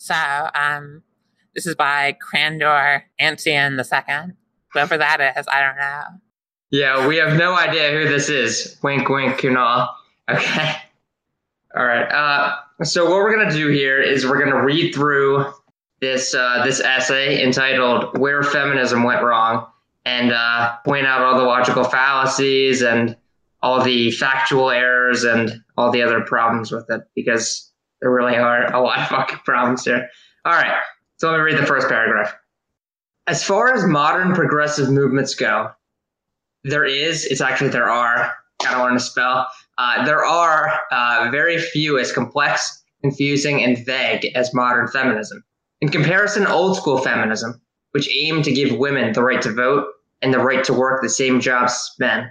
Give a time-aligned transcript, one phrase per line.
[0.00, 0.14] So,
[0.54, 1.02] um,
[1.54, 4.34] this is by Crandor Antian the second.
[4.72, 6.02] Whoever that is, I don't know.
[6.70, 8.78] Yeah, we have no idea who this is.
[8.82, 9.88] Wink, wink, Kunal.
[10.30, 10.74] Okay.
[11.76, 12.10] All right.
[12.10, 15.52] Uh, so what we're gonna do here is we're gonna read through
[16.00, 19.66] this uh, this essay entitled "Where Feminism Went Wrong"
[20.06, 23.16] and uh, point out all the logical fallacies and
[23.60, 27.69] all the factual errors and all the other problems with it because
[28.00, 30.08] there really are a lot of fucking problems here.
[30.44, 30.80] All right.
[31.18, 32.34] So let me read the first paragraph.
[33.26, 35.70] As far as modern progressive movements go,
[36.64, 38.32] there is, it's actually there are,
[38.66, 39.46] I don't want to spell,
[39.78, 45.44] uh, there are uh, very few as complex, confusing, and vague as modern feminism.
[45.80, 47.60] In comparison, old school feminism,
[47.92, 49.86] which aimed to give women the right to vote
[50.22, 52.30] and the right to work the same jobs as men,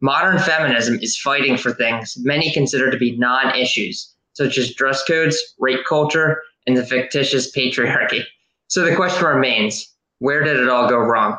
[0.00, 5.02] modern feminism is fighting for things many consider to be non issues, such as dress
[5.04, 8.22] codes, rape culture, and the fictitious patriarchy.
[8.68, 11.38] So the question remains where did it all go wrong?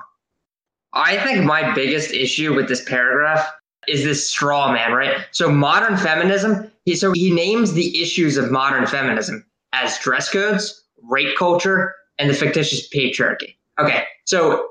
[0.93, 3.47] I think my biggest issue with this paragraph
[3.87, 5.27] is this straw man, right?
[5.31, 10.83] So modern feminism, he, so he names the issues of modern feminism as dress codes,
[11.03, 13.55] rape culture, and the fictitious patriarchy.
[13.77, 14.69] Okay, so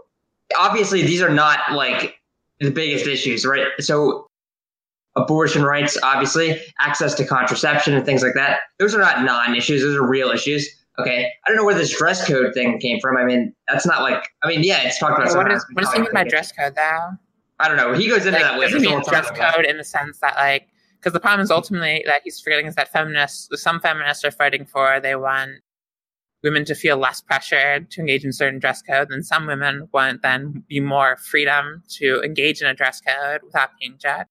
[0.59, 2.17] obviously these are not like
[2.59, 3.69] the biggest issues, right?
[3.79, 4.29] So
[5.17, 8.61] abortion rights, obviously, access to contraception and things like that.
[8.79, 10.69] Those are not non-issues; those are real issues.
[10.99, 13.17] Okay, I don't know where this dress code thing came from.
[13.17, 14.29] I mean, that's not like.
[14.43, 15.37] I mean, yeah, it's talked about.
[15.37, 17.11] what is what does he mean by dress code, though?
[17.59, 17.95] I don't know.
[17.95, 18.75] He goes into like, that later.
[18.75, 22.03] Does he mean dress code in the sense that, like, because the problem is ultimately
[22.07, 25.51] that he's forgetting is that feminists, some feminists are fighting for, they want
[26.43, 30.23] women to feel less pressured to engage in certain dress codes, and some women want
[30.23, 34.29] then be more freedom to engage in a dress code without being judged.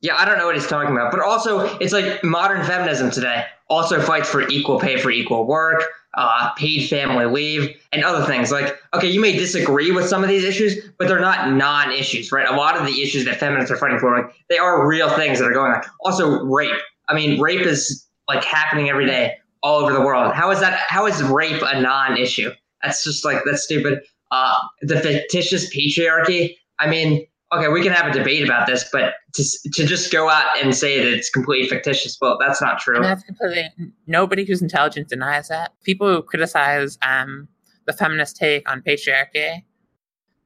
[0.00, 1.10] Yeah, I don't know what he's talking about.
[1.10, 5.82] But also, it's like modern feminism today also fights for equal pay for equal work,
[6.14, 8.50] uh, paid family leave, and other things.
[8.50, 12.48] Like, okay, you may disagree with some of these issues, but they're not non-issues, right?
[12.48, 15.38] A lot of the issues that feminists are fighting for, like, they are real things
[15.38, 15.82] that are going on.
[16.00, 16.80] Also, rape.
[17.08, 20.32] I mean, rape is like happening every day all over the world.
[20.34, 20.78] How is that?
[20.88, 22.52] How is rape a non-issue?
[22.82, 24.00] That's just like that's stupid.
[24.30, 26.56] Uh, the fictitious patriarchy.
[26.78, 30.28] I mean, okay, we can have a debate about this, but to, to just go
[30.28, 32.96] out and say that it's completely fictitious, well, that's not true.
[32.96, 33.70] And that's completely,
[34.06, 35.72] nobody who's intelligent denies that.
[35.82, 37.48] People who criticize um,
[37.86, 39.62] the feminist take on patriarchy,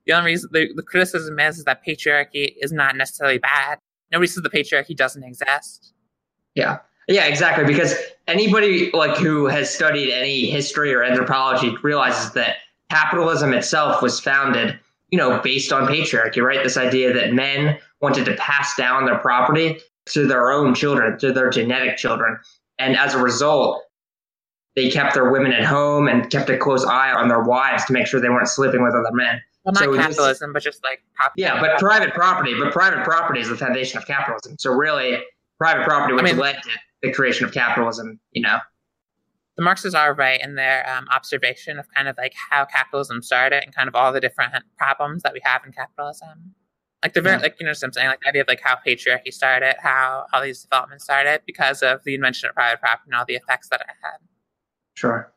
[0.06, 3.78] the only reason the, the criticism is, is that patriarchy is not necessarily bad.
[4.10, 5.94] Nobody says the patriarchy doesn't exist.
[6.54, 6.78] Yeah.
[7.08, 7.64] Yeah, exactly.
[7.64, 7.96] Because
[8.28, 12.56] anybody like who has studied any history or anthropology realizes that
[12.90, 14.78] capitalism itself was founded
[15.12, 16.64] you know, based on patriarchy, right?
[16.64, 21.32] This idea that men wanted to pass down their property to their own children, to
[21.32, 22.38] their genetic children.
[22.78, 23.84] And as a result,
[24.74, 27.92] they kept their women at home and kept a close eye on their wives to
[27.92, 29.40] make sure they weren't sleeping with other men.
[29.64, 31.02] Well, not so capitalism, this, but just like
[31.36, 32.54] yeah, but private property.
[32.58, 34.56] But private property is the foundation of capitalism.
[34.58, 35.22] So really,
[35.58, 36.70] private property, which I mean, led to
[37.02, 38.58] the creation of capitalism, you know
[39.56, 43.62] the Marxists are right in their um, observation of kind of like how capitalism started
[43.62, 46.54] and kind of all the different problems that we have in capitalism.
[47.02, 47.42] Like the very, yeah.
[47.42, 50.26] like you know, what I'm saying, like the idea of like how patriarchy started, how
[50.32, 53.68] all these developments started because of the invention of private property and all the effects
[53.70, 54.18] that it had.
[54.94, 55.32] Sure.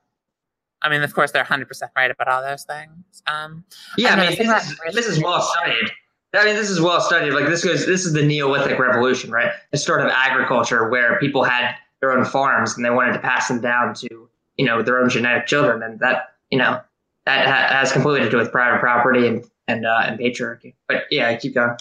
[0.81, 3.23] I mean, of course, they're 100 percent right about all those things.
[3.25, 3.65] Um,
[3.97, 5.89] yeah, I, mean, this, is, this is well studied.
[6.35, 7.31] I mean, this is well studied.
[7.31, 9.51] Like this goes, this is the Neolithic revolution, right?
[9.71, 11.75] The start of agriculture, where people had
[12.05, 15.09] their own farms and they wanted to pass them down to you know their own
[15.09, 16.79] genetic children, and that you know
[17.25, 20.75] that ha- has completely to do with private property and and uh, and patriarchy.
[20.87, 21.75] But yeah, I keep going.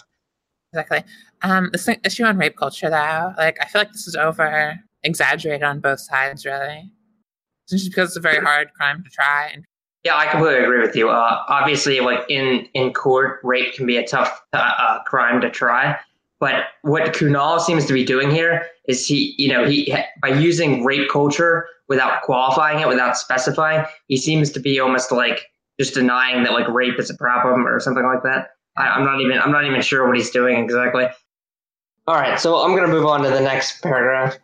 [0.73, 1.03] Exactly.
[1.41, 5.63] Um, this issue on rape culture, though, like I feel like this is over exaggerated
[5.63, 6.91] on both sides, really.
[7.63, 9.51] It's just because it's a very hard crime to try.
[9.53, 9.63] And
[10.03, 11.09] yeah, I completely agree with you.
[11.09, 15.49] Uh, obviously, like in in court, rape can be a tough uh, uh crime to
[15.49, 15.97] try.
[16.39, 20.83] But what Kunal seems to be doing here is he, you know, he by using
[20.83, 25.47] rape culture without qualifying it, without specifying, he seems to be almost like
[25.79, 28.51] just denying that like rape is a problem or something like that.
[28.77, 31.07] I, am not even I'm not even sure what he's doing exactly.
[32.07, 34.37] All right, so I'm gonna move on to the next paragraph.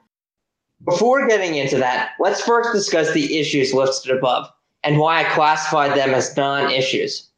[0.86, 4.50] Before getting into that, let's first discuss the issues listed above
[4.84, 7.30] and why I classified them as non-issues.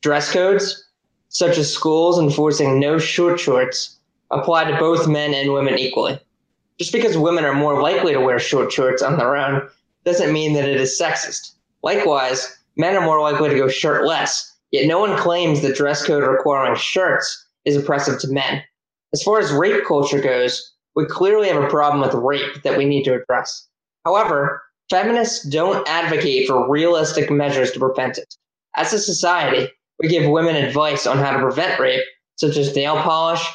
[0.00, 0.88] Dress codes,
[1.28, 3.98] such as schools enforcing no short shorts,
[4.30, 6.20] apply to both men and women equally.
[6.78, 9.68] Just because women are more likely to wear short shorts on their own
[10.04, 11.52] doesn't mean that it is sexist.
[11.82, 16.24] Likewise, men are more likely to go shirtless, yet no one claims that dress code
[16.24, 18.62] requiring shirts is oppressive to men.
[19.12, 22.84] As far as rape culture goes, we clearly have a problem with rape that we
[22.84, 23.68] need to address.
[24.04, 28.34] However, feminists don't advocate for realistic measures to prevent it.
[28.76, 29.70] As a society,
[30.00, 32.04] we give women advice on how to prevent rape,
[32.36, 33.46] such as nail polish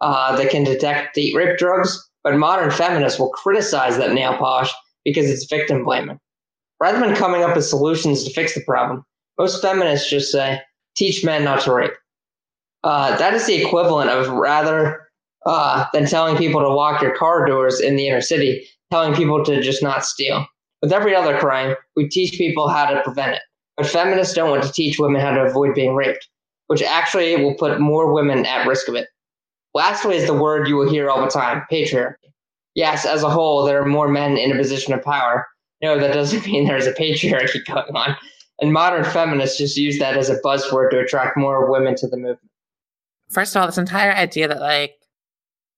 [0.00, 4.70] uh, that can detect date rape drugs, but modern feminists will criticize that nail polish
[5.02, 6.20] because it's victim blaming.
[6.78, 9.02] Rather than coming up with solutions to fix the problem,
[9.38, 10.60] most feminists just say,
[10.94, 11.94] teach men not to rape.
[12.84, 15.08] Uh, that is the equivalent of rather
[15.46, 19.42] uh, than telling people to lock your car doors in the inner city, telling people
[19.42, 20.46] to just not steal.
[20.82, 23.42] With every other crime, we teach people how to prevent it.
[23.78, 26.28] But feminists don't want to teach women how to avoid being raped,
[26.66, 29.08] which actually will put more women at risk of it.
[29.74, 32.14] Lastly is the word you will hear all the time patriarchy.
[32.74, 35.46] Yes, as a whole, there are more men in a position of power.
[35.82, 38.16] No, that doesn't mean there's a patriarchy going on.
[38.60, 42.16] And modern feminists just use that as a buzzword to attract more women to the
[42.16, 42.50] movement.
[43.30, 44.94] First of all, this entire idea that like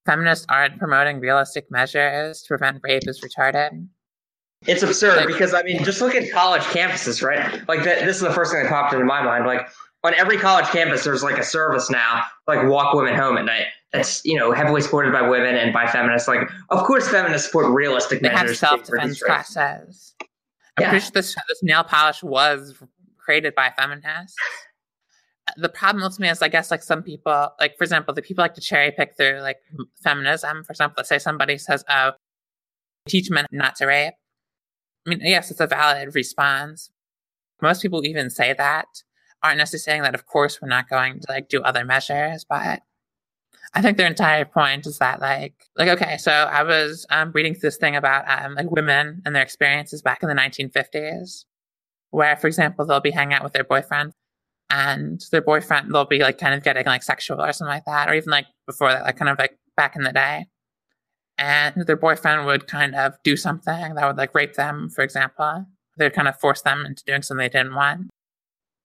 [0.07, 3.87] feminists aren't promoting realistic measures to prevent rape is retarded.
[4.67, 7.67] It's absurd like, because I mean, just look at college campuses, right?
[7.69, 8.05] Like that.
[8.05, 9.47] This is the first thing that popped into my mind.
[9.47, 9.69] Like
[10.05, 13.67] on every college campus, there's like a service now, like walk women home at night.
[13.93, 16.29] That's you know heavily supported by women and by feminists.
[16.29, 18.61] Like, of course, feminists support realistic they measures.
[18.61, 20.15] They have self defense classes.
[20.77, 20.91] I'm yeah.
[20.91, 22.81] pretty sure this, this nail polish was
[23.19, 24.37] created by feminists.
[25.57, 28.43] The problem with me is, I guess, like some people, like for example, the people
[28.43, 29.59] like to cherry pick through like
[30.03, 30.63] feminism.
[30.63, 32.13] For example, let's say somebody says, "Oh,
[33.09, 34.15] teach men not to rape."
[35.07, 36.91] I mean, yes, it's a valid response.
[37.61, 38.87] Most people even say that
[39.43, 42.83] aren't necessarily saying that, of course, we're not going to like do other measures, but
[43.73, 47.57] I think their entire point is that like, like, okay, so I was um, reading
[47.61, 51.45] this thing about um, like women and their experiences back in the 1950s,
[52.11, 54.13] where, for example, they'll be hanging out with their boyfriend
[54.71, 58.09] and their boyfriend, they'll be like kind of getting like sexual or something like that,
[58.09, 60.47] or even like before that, like kind of like back in the day
[61.41, 65.67] and their boyfriend would kind of do something that would like rape them, for example.
[65.97, 68.11] They'd kind of force them into doing something they didn't want.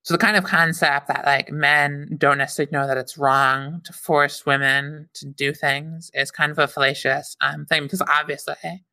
[0.05, 3.91] So the kind of concept that like men don't necessarily know that it's wrong to
[3.91, 8.83] force women to do things is kind of a fallacious um, thing because obviously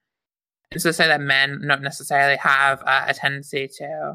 [0.71, 4.15] it's to say that men don't necessarily have uh, a tendency to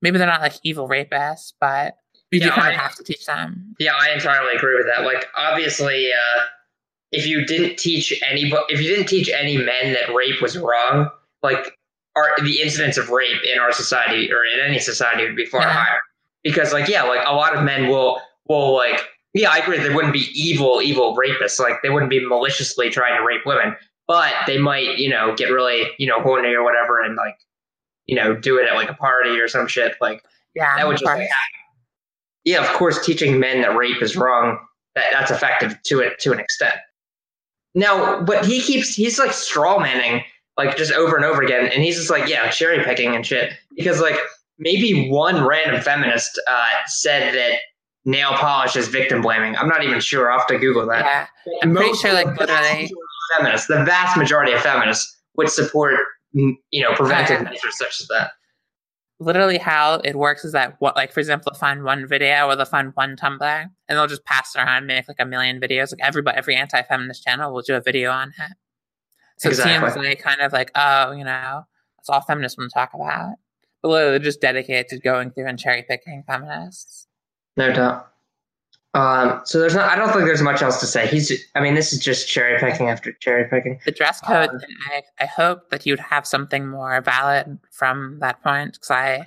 [0.00, 1.96] maybe they're not like evil rapists, but
[2.30, 3.74] you yeah, do kind I, of have to teach them.
[3.80, 5.04] Yeah, I entirely agree with that.
[5.04, 6.42] Like obviously, uh,
[7.10, 11.10] if you didn't teach any if you didn't teach any men that rape was wrong,
[11.42, 11.76] like
[12.16, 15.60] our the incidence of rape in our society or in any society would be far
[15.60, 15.72] yeah.
[15.72, 16.00] higher.
[16.42, 19.94] Because like yeah, like a lot of men will will like yeah, I agree they
[19.94, 21.60] wouldn't be evil, evil rapists.
[21.60, 23.76] Like they wouldn't be maliciously trying to rape women,
[24.06, 27.36] but they might, you know, get really, you know, horny or whatever and like,
[28.06, 29.94] you know, do it at like a party or some shit.
[30.00, 30.24] Like
[30.54, 31.28] yeah, that would just like,
[32.44, 34.58] Yeah, of course teaching men that rape is wrong,
[34.94, 36.76] that, that's effective to it to an extent.
[37.74, 40.24] Now, but he keeps he's like straw manning
[40.56, 43.52] like just over and over again, and he's just like yeah, cherry picking and shit.
[43.76, 44.16] Because like
[44.58, 47.58] maybe one random feminist uh, said that
[48.04, 49.56] nail polish is victim blaming.
[49.56, 50.30] I'm not even sure.
[50.30, 51.04] I'll have to Google that.
[51.04, 51.26] Yeah,
[51.62, 52.90] I'm Most pretty sure like literally
[53.36, 55.94] feminists, the vast majority of feminists would support
[56.32, 58.32] you know preventive measures such as that.
[59.18, 62.56] Literally how it works is that what like for example they'll find one video or
[62.56, 63.40] they'll find one tumblr
[63.88, 65.90] and they'll just pass it around and make like a million videos.
[65.90, 68.52] Like everybody every anti-feminist channel will do a video on it
[69.38, 69.88] so exactly.
[69.88, 71.62] it seems like kind of like oh you know
[71.96, 73.34] that's all feminists want to talk about
[73.82, 77.06] but literally they're just dedicated to going through and cherry picking feminists
[77.56, 78.10] no doubt
[78.96, 79.90] um, so there's not.
[79.90, 81.06] I don't think there's much else to say.
[81.06, 81.30] He's.
[81.54, 83.78] I mean, this is just cherry picking after cherry picking.
[83.84, 84.48] The dress code.
[84.48, 89.26] Um, I, I hope that you'd have something more valid from that point because I,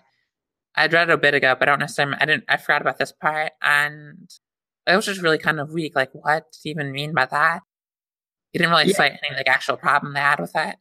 [0.75, 2.17] I read it a bit ago, but I don't necessarily.
[2.19, 2.45] I didn't.
[2.49, 4.27] I forgot about this part, and
[4.87, 5.95] it was just really kind of weak.
[5.95, 7.59] Like, what do you even mean by that?
[8.51, 8.95] He didn't really yeah.
[8.95, 10.79] cite any like actual problem they had with that.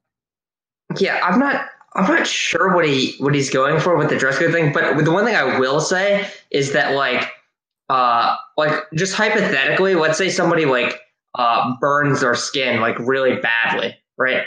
[0.98, 1.66] Yeah, I'm not.
[1.94, 5.04] I'm not sure what he what he's going for with the dress code thing, but
[5.04, 7.30] the one thing I will say is that like
[7.88, 11.00] uh, like just hypothetically, let's say somebody like
[11.34, 14.44] uh, burns their skin like really badly, right?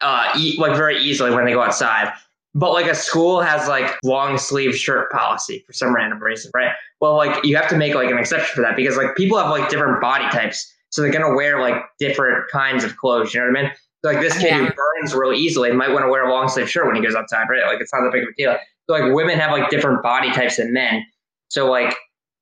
[0.00, 2.12] Uh, eat like very easily when they go outside.
[2.54, 6.72] But like a school has like long sleeve shirt policy for some random reason, right?
[7.00, 9.50] Well, like you have to make like an exception for that because like people have
[9.50, 13.34] like different body types, so they're gonna wear like different kinds of clothes.
[13.34, 13.72] You know what I mean?
[14.04, 14.58] So, like this kid yeah.
[14.58, 17.14] who burns real easily might want to wear a long sleeve shirt when he goes
[17.14, 17.66] outside, right?
[17.66, 18.56] Like it's not that big of a deal.
[18.88, 21.04] So like women have like different body types than men.
[21.48, 21.94] So like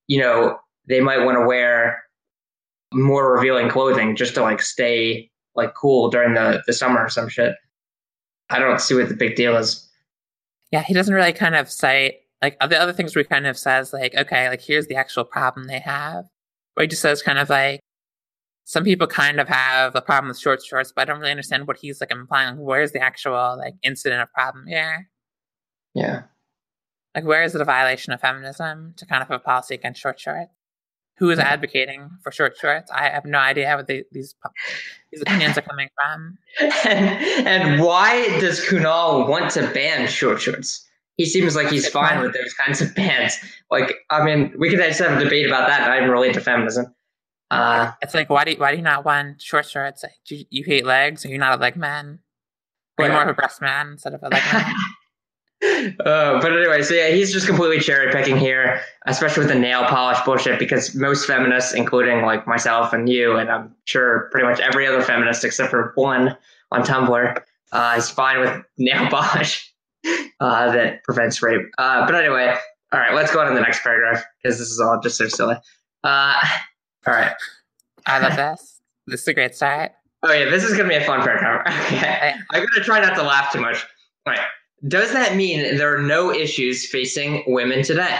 [0.09, 2.03] you know, they might want to wear
[2.93, 7.29] more revealing clothing just to like stay like cool during the, the summer or some
[7.29, 7.55] shit.
[8.50, 9.88] I don't see what the big deal is.
[10.71, 13.59] Yeah, he doesn't really kind of cite like the other things where he kind of
[13.59, 16.26] says like, okay, like here's the actual problem they have.
[16.75, 17.81] Where he just says kind of like
[18.68, 21.68] some people kind of have a problem with short shorts, but I don't really understand
[21.68, 22.58] what he's like implying.
[22.58, 25.08] Where's the actual like incident of problem here?
[25.94, 26.23] Yeah.
[27.14, 30.00] Like, where is it a violation of feminism to kind of have a policy against
[30.00, 30.50] short shorts?
[31.18, 31.44] Who is yeah.
[31.44, 32.90] advocating for short shorts?
[32.90, 34.35] I have no idea where the, these
[35.12, 36.37] these opinions are coming from.
[36.61, 40.85] And, and why does Kunal want to ban short shorts?
[41.16, 43.38] He seems like he's fine with those kinds of bans.
[43.70, 45.88] Like, I mean, we could just have a debate about that.
[45.88, 46.92] I even relate to feminism.
[47.50, 50.03] Uh, it's like, why do you, why do you not want short shorts?
[50.03, 51.25] Like, you, you hate legs?
[51.25, 52.19] Are you not a leg man?
[52.99, 54.75] Are you more of a breast man instead of a leg man?
[56.05, 59.85] uh, but anyway, so yeah, he's just completely cherry picking here, especially with the nail
[59.85, 64.61] polish bullshit, because most feminists, including like myself and you, and I'm sure pretty much
[64.61, 66.37] every other feminist except for one
[66.73, 69.73] on Tumblr, uh, is fine with nail polish
[70.41, 71.62] uh, that prevents rape.
[71.79, 72.57] Uh, but anyway,
[72.93, 75.29] all right, let's go on to the next paragraph because this is all just so
[75.29, 75.57] silly.
[77.06, 77.32] All right.
[78.06, 78.80] I love this.
[79.06, 79.92] This is a great start.
[80.22, 81.66] Oh yeah, this is gonna be a fun paragraph.
[81.86, 82.34] Okay.
[82.50, 83.84] I'm gonna try not to laugh too much.
[84.26, 84.40] All right.
[84.88, 88.18] Does that mean there are no issues facing women today?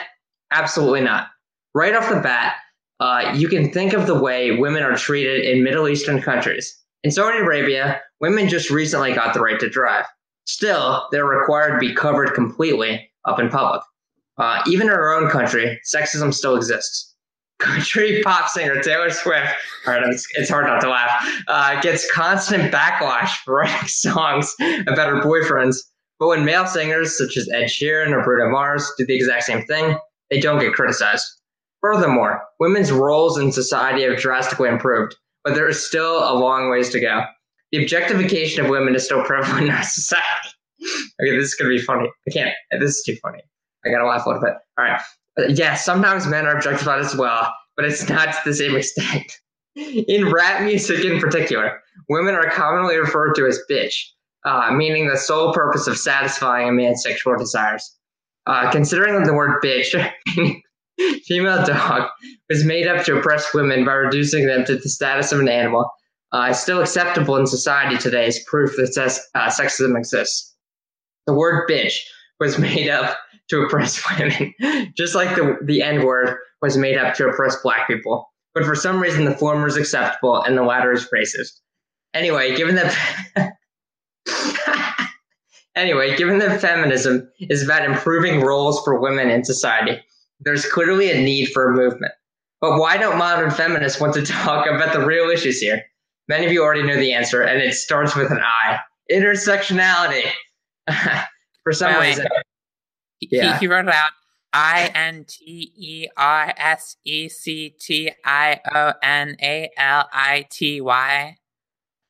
[0.53, 1.29] Absolutely not.
[1.75, 2.57] Right off the bat,
[3.01, 6.75] uh, you can think of the way women are treated in Middle Eastern countries.
[7.03, 10.07] In Saudi Arabia, women just recently got the right to drive.
[10.47, 13.83] Still, they're required to be covered completely up in public.
[14.39, 17.16] Uh, even in our own country, sexism still exists.
[17.59, 19.49] Country pop singer Taylor Swift,
[19.87, 24.55] all right, it's, it's hard not to laugh, uh, gets constant backlash for writing songs
[24.87, 25.79] about her boyfriends
[26.19, 29.65] but when male singers such as Ed Sheeran or Bruno Mars do the exact same
[29.67, 29.97] thing,
[30.31, 31.25] they don't get criticized.
[31.83, 36.89] Furthermore, women's roles in society have drastically improved, but there is still a long ways
[36.91, 37.25] to go.
[37.73, 40.49] The objectification of women is still prevalent in our society.
[41.21, 42.11] okay, this is going to be funny.
[42.27, 42.55] I can't.
[42.81, 43.41] This is too funny.
[43.85, 44.55] I got to laugh a little bit.
[44.79, 45.01] All right.
[45.39, 49.33] Yes, yeah, sometimes men are objectified as well, but it's not to the same extent.
[49.77, 53.95] In rap music in particular, women are commonly referred to as bitch,
[54.47, 57.95] uh, meaning the sole purpose of satisfying a man's sexual desires.
[58.47, 59.93] Uh, considering that the word bitch,
[61.25, 62.09] female dog,
[62.49, 65.91] was made up to oppress women by reducing them to the status of an animal,
[66.33, 70.55] uh, is still acceptable in society today as proof that ses- uh, sexism exists.
[71.27, 71.97] The word bitch
[72.41, 74.55] was made up to oppress women,
[74.97, 78.29] just like the, the N word was made up to oppress black people.
[78.55, 81.61] But for some reason, the former is acceptable and the latter is racist.
[82.15, 83.53] Anyway, given that
[85.77, 90.01] anyway, given that feminism is about improving roles for women in society,
[90.41, 92.13] there's clearly a need for a movement.
[92.61, 95.83] But why don't modern feminists want to talk about the real issues here?
[96.29, 98.81] Many of you already know the answer, and it starts with an I
[99.13, 100.25] intersectionality.
[101.63, 102.27] for some wait, reason.
[103.19, 103.59] He, yeah.
[103.59, 104.11] he wrote it out
[104.53, 110.47] I N T E R S E C T I O N A L I
[110.51, 111.37] T Y.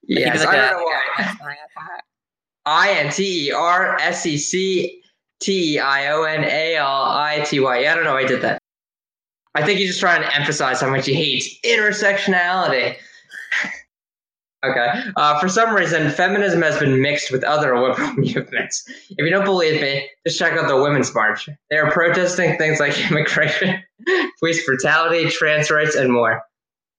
[0.04, 1.62] Yes, I don't know why.
[2.66, 5.02] I N T E R S E C
[5.40, 7.80] T E I O N A L I T Y.
[7.80, 8.16] Yeah, I don't know.
[8.16, 8.62] I did that.
[9.56, 12.96] I think he's just trying to emphasize how much he hates intersectionality.
[14.70, 15.10] okay.
[15.16, 18.84] Uh, for some reason, feminism has been mixed with other liberal movements.
[19.10, 21.48] If you don't believe me, just check out the Women's March.
[21.70, 23.82] They are protesting things like immigration,
[24.38, 26.42] police brutality, trans rights, and more.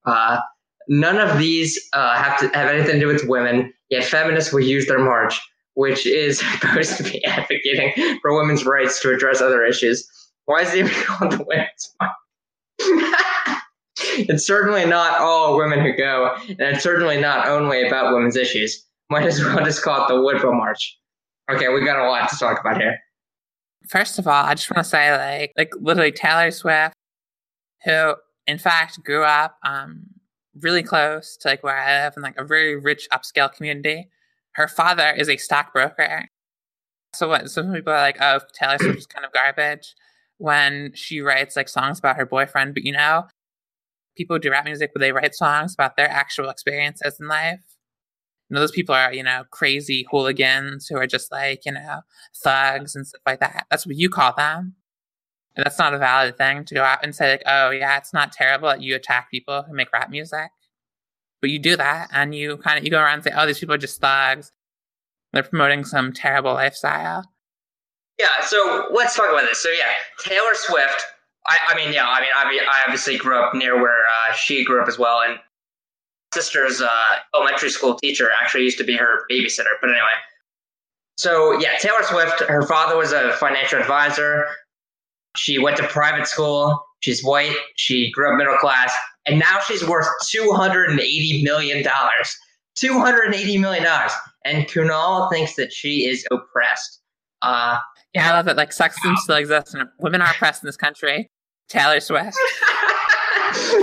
[0.05, 0.39] Uh,
[0.87, 3.73] none of these uh, have to have anything to do with women.
[3.89, 5.39] Yet feminists will use their march
[5.77, 10.09] which is supposed to be advocating for women's rights to address other issues.
[10.45, 13.61] Why is it even called the Women's March?
[14.29, 18.85] it's certainly not all women who go, and it's certainly not only about women's issues.
[19.09, 20.97] Might as well just call it the Woodville March.
[21.49, 22.97] Okay, we got a lot to talk about here.
[23.87, 26.93] First of all, I just want to say, like, like literally Taylor Swift,
[27.85, 28.15] who
[28.47, 30.03] in fact grew up um,
[30.59, 34.09] really close to like where I live in like a very rich upscale community
[34.57, 36.27] her father is a stockbroker.
[37.13, 37.49] So what?
[37.49, 39.95] Some people are like, "Oh, Taylor Swift is kind of garbage,"
[40.39, 42.73] when she writes like songs about her boyfriend.
[42.73, 43.27] But you know,
[44.17, 47.59] people do rap music, but they write songs about their actual experiences in life.
[48.49, 52.01] You know, those people are you know crazy hooligans who are just like you know
[52.43, 53.67] thugs and stuff like that.
[53.69, 54.75] That's what you call them.
[55.55, 58.13] And that's not a valid thing to go out and say like, "Oh yeah, it's
[58.13, 60.49] not terrible that you attack people who make rap music."
[61.41, 63.59] But you do that and you kind of you go around and say, "Oh, these
[63.59, 64.51] people are just thugs.
[65.33, 67.25] They're promoting some terrible lifestyle."
[68.19, 68.41] Yeah.
[68.45, 69.61] So let's talk about this.
[69.61, 71.05] So yeah, Taylor Swift.
[71.47, 72.07] I, I mean, yeah.
[72.07, 75.21] I mean, I, I obviously grew up near where uh, she grew up as well,
[75.25, 75.41] and my
[76.33, 76.89] sister's uh,
[77.35, 79.75] elementary school teacher actually used to be her babysitter.
[79.79, 80.05] But anyway,
[81.17, 82.41] so yeah, Taylor Swift.
[82.41, 84.45] Her father was a financial advisor.
[85.35, 87.55] She went to private school She's white.
[87.75, 88.93] She grew up middle class,
[89.25, 92.35] and now she's worth two hundred and eighty million dollars.
[92.75, 94.11] Two hundred and eighty million dollars,
[94.45, 97.01] and Kunal thinks that she is oppressed.
[97.41, 97.77] Uh,
[98.13, 98.57] yeah, I love it.
[98.57, 101.29] Like sexism still exists, and women are oppressed in this country.
[101.69, 102.37] Taylor Swift.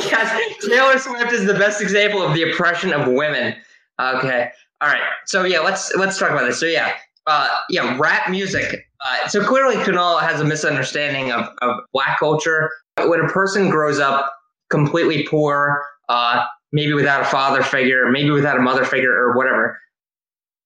[0.07, 3.55] yes, Taylor Swift is the best example of the oppression of women.
[4.00, 4.50] Okay,
[4.81, 5.03] all right.
[5.26, 6.61] So yeah, let's let's talk about this.
[6.61, 6.93] So yeah,
[7.26, 8.87] uh, yeah, rap music.
[9.05, 12.71] Uh, so clearly, Kunal has a misunderstanding of, of black culture.
[13.07, 14.33] When a person grows up
[14.71, 19.79] completely poor, uh, maybe without a father figure, maybe without a mother figure, or whatever,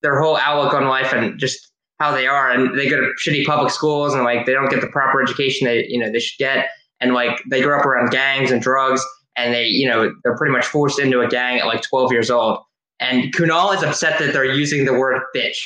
[0.02, 3.44] their whole outlook on life and just how they are, and they go to shitty
[3.44, 6.38] public schools, and like they don't get the proper education they you know they should
[6.38, 6.68] get,
[7.00, 9.04] and like they grow up around gangs and drugs,
[9.36, 12.30] and they you know they're pretty much forced into a gang at like 12 years
[12.30, 12.60] old.
[13.00, 15.56] And Kunal is upset that they're using the word bitch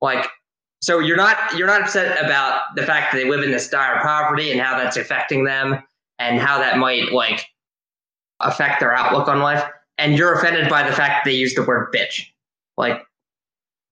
[0.00, 0.28] like,
[0.82, 4.00] so you're not you're not upset about the fact that they live in this dire
[4.02, 5.82] poverty and how that's affecting them
[6.18, 7.46] and how that might like
[8.40, 9.64] affect their outlook on life.
[9.98, 12.26] And you're offended by the fact that they use the word bitch.
[12.76, 13.02] Like,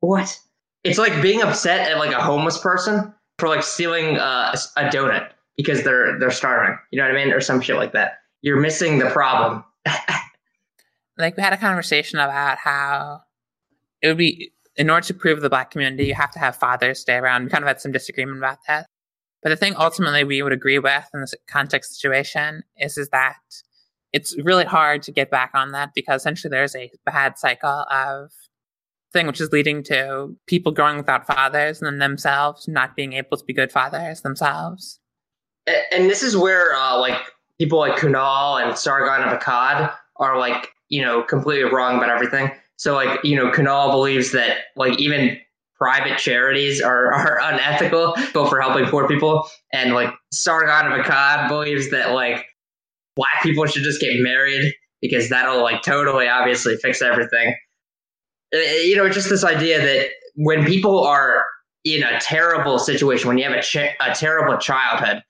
[0.00, 0.38] what?
[0.84, 5.30] It's like being upset at like a homeless person for like stealing uh, a donut
[5.56, 6.78] because they're they're starving.
[6.90, 8.18] You know what I mean, or some shit like that.
[8.42, 9.64] You're missing the problem.
[11.18, 13.20] like we had a conversation about how
[14.02, 17.00] it would be in order to prove the black community, you have to have fathers
[17.00, 17.44] stay around.
[17.44, 18.86] We kind of had some disagreement about that.
[19.42, 23.36] But the thing ultimately we would agree with in this context situation is, is that
[24.12, 28.30] it's really hard to get back on that because essentially there's a bad cycle of
[29.12, 33.36] thing which is leading to people growing without fathers and then themselves not being able
[33.36, 34.98] to be good fathers themselves.
[35.66, 37.18] And this is where uh, like
[37.58, 42.50] people like Kunal and Sargon of Akkad are like, you know, completely wrong about everything
[42.76, 45.38] so like, you know, Kunal believes that like even
[45.76, 49.48] private charities are, are unethical for helping poor people.
[49.72, 52.46] And like Sargon of Akkad believes that like
[53.16, 57.54] black people should just get married because that'll like totally obviously fix everything.
[58.54, 61.44] Uh, you know, just this idea that when people are
[61.84, 65.22] in a terrible situation, when you have a, ch- a terrible childhood,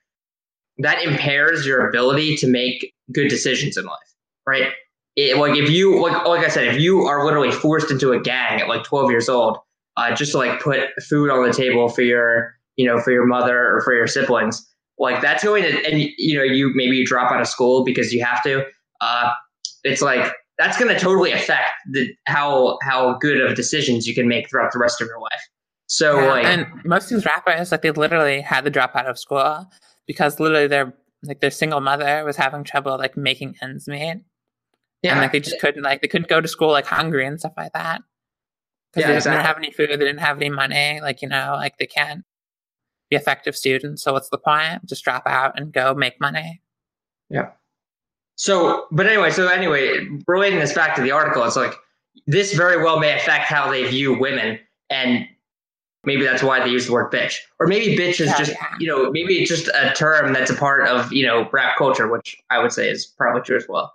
[0.78, 4.14] that impairs your ability to make good decisions in life,
[4.46, 4.72] right?
[5.16, 8.20] it, like if you like like I said, if you are literally forced into a
[8.20, 9.58] gang at like 12 years old,
[9.96, 13.26] uh, just to like put food on the table for your you know for your
[13.26, 14.66] mother or for your siblings,
[14.98, 18.12] like that's going to and you know you maybe you drop out of school because
[18.12, 18.64] you have to.
[19.00, 19.30] Uh,
[19.84, 24.26] it's like that's going to totally affect the how how good of decisions you can
[24.26, 25.42] make throughout the rest of your life.
[25.86, 29.06] So yeah, like, and most of these rappers, like they literally had to drop out
[29.06, 29.70] of school
[30.06, 34.22] because literally their like their single mother was having trouble like making ends meet.
[35.02, 35.12] Yeah.
[35.12, 37.52] And like they just couldn't like they couldn't go to school like hungry and stuff
[37.56, 38.02] like that.
[38.96, 39.38] Yeah, they exactly.
[39.38, 42.24] didn't have any food, they didn't have any money, like, you know, like they can't
[43.10, 44.04] be effective students.
[44.04, 44.86] So what's the point?
[44.86, 46.62] Just drop out and go make money.
[47.28, 47.50] Yeah.
[48.36, 51.74] So but anyway, so anyway, relating this back to the article, it's like
[52.26, 54.58] this very well may affect how they view women
[54.90, 55.26] and
[56.04, 58.66] maybe that's why they use the word bitch or maybe bitch is yeah, just yeah.
[58.78, 62.08] you know maybe it's just a term that's a part of you know rap culture
[62.08, 63.92] which i would say is probably true as well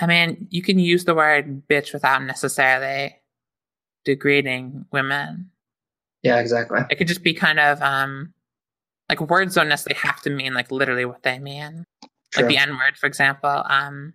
[0.00, 3.16] I mean, you can use the word bitch without necessarily
[4.04, 5.50] degrading women.
[6.22, 6.80] Yeah, exactly.
[6.90, 8.32] It could just be kind of um
[9.08, 11.84] like words don't necessarily have to mean like literally what they mean.
[12.30, 12.44] True.
[12.44, 13.64] Like the N word, for example.
[13.68, 14.14] Um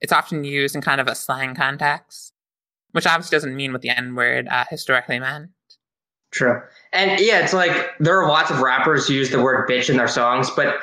[0.00, 2.32] it's often used in kind of a slang context,
[2.92, 5.50] which obviously doesn't mean what the N word uh, historically meant.
[6.34, 6.60] True.
[6.92, 9.96] And yeah, it's like there are lots of rappers who use the word bitch in
[9.96, 10.78] their songs, but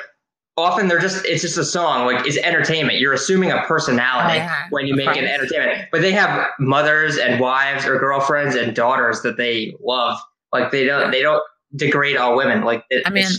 [0.56, 2.98] often they're just it's just a song like it's entertainment.
[2.98, 4.66] You're assuming a personality oh, yeah.
[4.70, 5.88] when you make an entertainment.
[5.92, 10.18] But they have mothers and wives or girlfriends and daughters that they love.
[10.52, 11.42] Like they don't they don't
[11.76, 12.64] degrade all women.
[12.64, 13.32] Like it, i mean like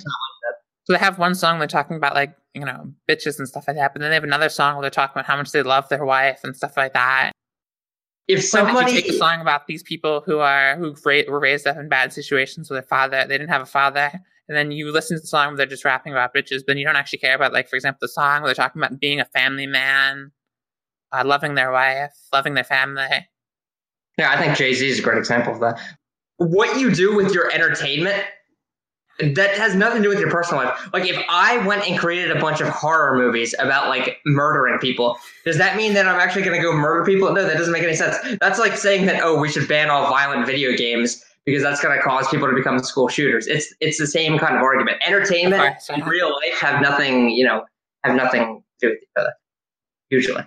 [0.84, 3.78] so they have one song they're talking about like you know bitches and stuff like
[3.78, 5.90] that but then they have another song where they're talking about how much they love
[5.90, 7.32] their wife and stuff like that
[8.28, 10.96] if somebody take a song about these people who are who
[11.28, 14.12] were raised up in bad situations with their father they didn't have a father
[14.48, 16.86] and then you listen to the song where they're just rapping about bitches, but you
[16.86, 19.26] don't actually care about, like, for example, the song where they're talking about being a
[19.26, 20.32] family man,
[21.14, 23.28] uh, loving their wife, loving their family.
[24.18, 25.80] Yeah, I think Jay Z is a great example of that.
[26.38, 28.22] What you do with your entertainment,
[29.20, 30.90] that has nothing to do with your personal life.
[30.92, 35.18] Like, if I went and created a bunch of horror movies about like murdering people,
[35.46, 37.32] does that mean that I'm actually going to go murder people?
[37.32, 38.18] No, that doesn't make any sense.
[38.42, 41.96] That's like saying that, oh, we should ban all violent video games because that's going
[41.96, 43.48] to cause people to become school shooters.
[43.48, 44.98] It's it's the same kind of argument.
[45.06, 45.76] Entertainment right.
[45.90, 47.66] and real life have nothing, you know,
[48.04, 49.34] have nothing to do with each other.
[50.10, 50.42] Usually.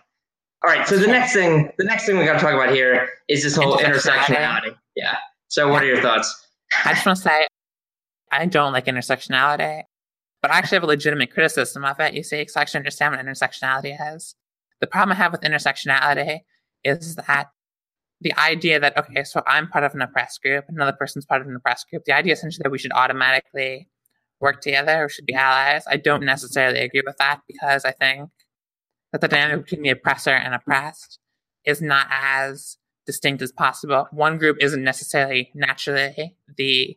[0.64, 0.88] All right.
[0.88, 3.56] So the next thing, the next thing we got to talk about here is this
[3.56, 4.74] whole intersectionality.
[4.96, 5.16] Yeah.
[5.48, 6.46] So what are your thoughts?
[6.84, 7.46] I just want to say,
[8.30, 9.82] I don't like intersectionality.
[10.42, 12.14] But I actually have a legitimate criticism of it.
[12.14, 14.34] You see, because I actually understand what intersectionality is.
[14.80, 16.40] The problem I have with intersectionality
[16.84, 17.48] is that
[18.20, 21.48] the idea that, okay, so I'm part of an oppressed group, another person's part of
[21.48, 23.88] an oppressed group, the idea essentially that we should automatically
[24.40, 28.30] work together or should be allies, I don't necessarily agree with that because I think
[29.12, 31.18] that the dynamic between the oppressor and oppressed
[31.64, 34.08] is not as distinct as possible.
[34.10, 36.96] One group isn't necessarily naturally the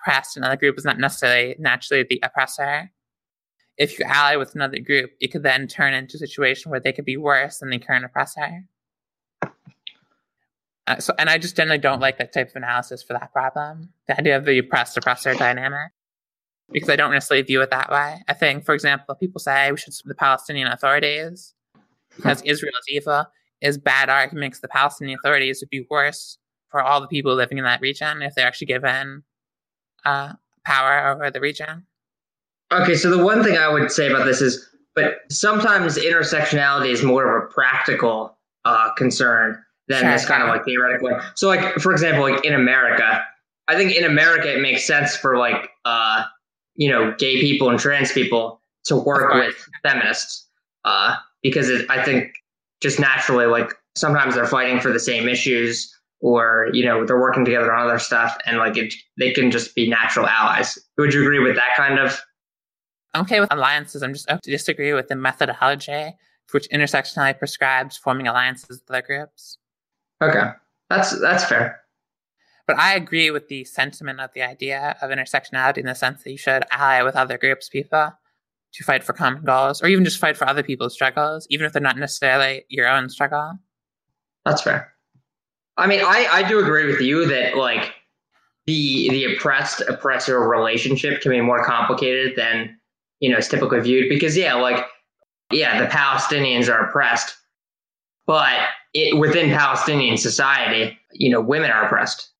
[0.00, 2.90] oppressed, another group is not necessarily naturally the oppressor.
[3.76, 6.92] If you ally with another group, it could then turn into a situation where they
[6.92, 8.64] could be worse than the current oppressor.
[10.86, 13.90] Uh, so, and I just generally don't like that type of analysis for that problem.
[14.08, 15.92] The idea of the oppressed oppressor dynamic,
[16.70, 18.22] because I don't necessarily view it that way.
[18.28, 21.54] I think, for example, people say we should support the Palestinian authorities
[22.16, 23.26] because Israel is evil
[23.60, 24.60] is bad arguments.
[24.60, 26.38] The Palestinian authorities would be worse
[26.70, 29.22] for all the people living in that region if they're actually given
[30.04, 30.34] uh,
[30.64, 31.86] power over the region.
[32.72, 37.02] Okay, so the one thing I would say about this is, but sometimes intersectionality is
[37.02, 41.20] more of a practical uh, concern than sure, this kind of like theoretical one.
[41.34, 43.24] So, like for example, like in America,
[43.68, 46.24] I think in America it makes sense for like uh,
[46.76, 50.48] you know gay people and trans people to work with feminists
[50.84, 52.32] uh, because it, I think
[52.80, 57.44] just naturally, like sometimes they're fighting for the same issues or, you know, they're working
[57.44, 60.78] together on other stuff and like it, they can just be natural allies.
[60.98, 62.20] Would you agree with that kind of?
[63.14, 64.02] I'm okay with alliances.
[64.02, 66.14] I'm just to disagree with the methodology
[66.46, 69.58] for which intersectionality prescribes forming alliances with other groups.
[70.22, 70.50] Okay.
[70.90, 71.80] That's that's fair.
[72.66, 76.30] But I agree with the sentiment of the idea of intersectionality in the sense that
[76.30, 78.12] you should ally with other groups, people
[78.72, 81.72] to fight for common goals or even just fight for other people's struggles, even if
[81.72, 83.58] they're not necessarily your own struggle.
[84.44, 84.89] That's fair.
[85.80, 87.94] I mean, I, I do agree with you that like
[88.66, 92.78] the the oppressed oppressor relationship can be more complicated than
[93.20, 94.84] you know is typically viewed because yeah, like
[95.50, 97.36] yeah, the Palestinians are oppressed,
[98.26, 98.58] but
[98.94, 102.30] it, within Palestinian society, you know, women are oppressed.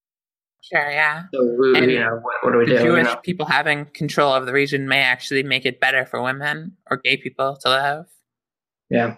[0.62, 1.24] Sure, yeah.
[1.34, 1.40] So,
[1.74, 2.82] and you know, what, what do we the do?
[2.84, 3.20] Jewish you know?
[3.22, 7.16] people having control of the region may actually make it better for women or gay
[7.16, 8.06] people to live.
[8.88, 9.16] Yeah.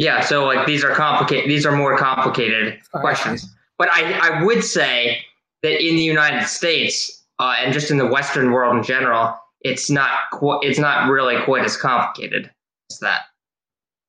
[0.00, 3.54] Yeah, so like these are complicated these are more complicated questions.
[3.76, 5.18] But I, I would say
[5.62, 9.90] that in the United States uh, and just in the Western world in general, it's
[9.90, 12.50] not qu- it's not really quite as complicated
[12.90, 13.20] as that.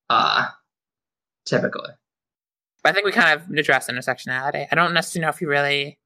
[0.08, 0.48] Uh,
[1.44, 1.90] typically.
[2.86, 4.66] I think we kind of address intersectionality.
[4.72, 5.98] I don't necessarily know if you really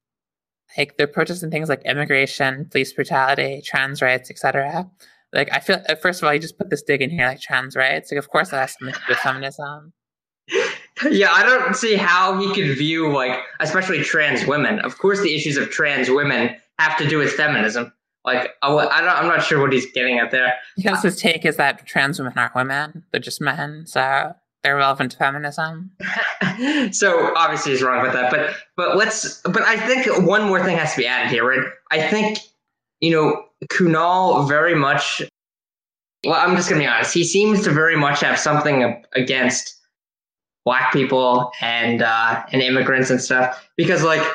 [0.77, 4.85] like they're protesting things like immigration, police brutality, trans rights, etc.
[5.33, 7.41] Like I feel, uh, first of all, you just put this dig in here, like
[7.41, 8.11] trans rights.
[8.11, 9.93] Like, of course, that has something to do with feminism.
[11.11, 14.79] Yeah, I don't see how he could view like, especially trans women.
[14.79, 17.91] Of course, the issues of trans women have to do with feminism.
[18.25, 20.53] Like, I, I don't, I'm not sure what he's getting at there.
[20.75, 23.85] Because his take is that trans women aren't women; they're just men.
[23.85, 25.91] So they're relevant to feminism.
[26.91, 29.41] so obviously he's wrong about that, but but let's.
[29.41, 31.67] But I think one more thing has to be added here, right?
[31.91, 32.39] I think
[32.99, 35.21] you know Kunal very much.
[36.25, 37.13] Well, I'm just gonna be honest.
[37.13, 39.75] He seems to very much have something against
[40.65, 44.25] black people and uh, and immigrants and stuff because like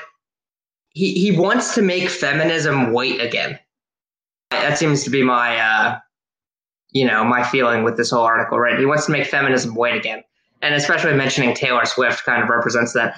[0.90, 3.58] he he wants to make feminism white again.
[4.50, 5.98] That seems to be my uh,
[6.92, 8.78] you know, my feeling with this whole article, right?
[8.78, 10.22] He wants to make feminism white again.
[10.60, 13.16] And especially mentioning Taylor Swift kind of represents that.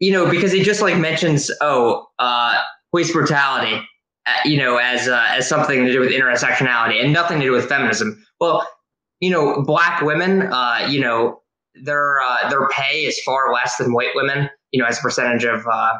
[0.00, 3.80] You know, because he just like mentions, oh, uh, police brutality,
[4.44, 7.68] you know, as uh, as something to do with intersectionality and nothing to do with
[7.68, 8.24] feminism.
[8.40, 8.66] Well,
[9.20, 11.40] you know, black women, uh, you know,
[11.82, 14.48] their uh, their pay is far less than white women.
[14.72, 15.94] You know, as a percentage of uh,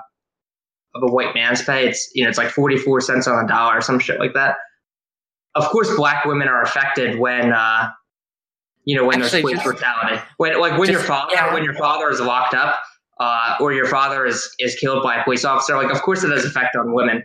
[0.95, 3.49] of a white man's pay, it's you know, it's like forty four cents on the
[3.49, 4.57] dollar or some shit like that
[5.55, 7.91] of course, black women are affected when, uh,
[8.85, 10.21] you know, when Actually, there's police brutality.
[10.37, 11.55] When, like, when just, your father, yeah.
[11.55, 12.81] when your father is locked up,
[13.21, 16.31] uh, or your father is is killed by a police officer, like, of course, it
[16.31, 17.23] has effect on women.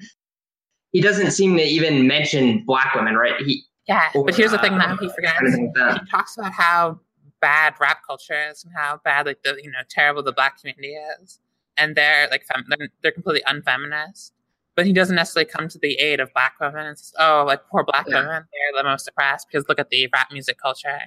[0.91, 3.36] He doesn't seem to even mention black women, right?
[3.39, 5.41] He, yeah, or, but here's the thing uh, that he forgets.
[5.41, 6.99] Like he talks about how
[7.41, 10.95] bad rap culture is and how bad, like, the you know, terrible the black community
[11.21, 11.39] is,
[11.78, 14.34] and they're like, fem- they're, they're completely unfeminist
[14.80, 16.88] but he doesn't necessarily come to the aid of black women.
[16.88, 18.21] It's oh, like poor black yeah.
[18.21, 21.02] women, they're the most oppressed because look at the rap music culture.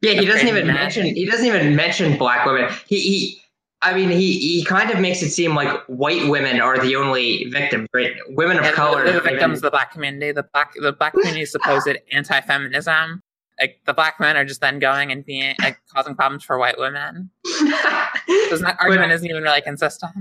[0.00, 0.76] Yeah, he doesn't even men.
[0.76, 2.72] mention he doesn't even mention black women.
[2.86, 3.42] He, he
[3.82, 7.44] I mean, he he kind of makes it seem like white women are the only
[7.46, 8.12] victims, right?
[8.28, 10.32] Women of color, the, the victims of the black community.
[10.32, 13.22] The black the black community supposed anti-feminism.
[13.58, 16.78] Like the black men are just then going and being like causing problems for white
[16.78, 17.30] women.
[17.46, 20.12] so that argument but, isn't even really consistent.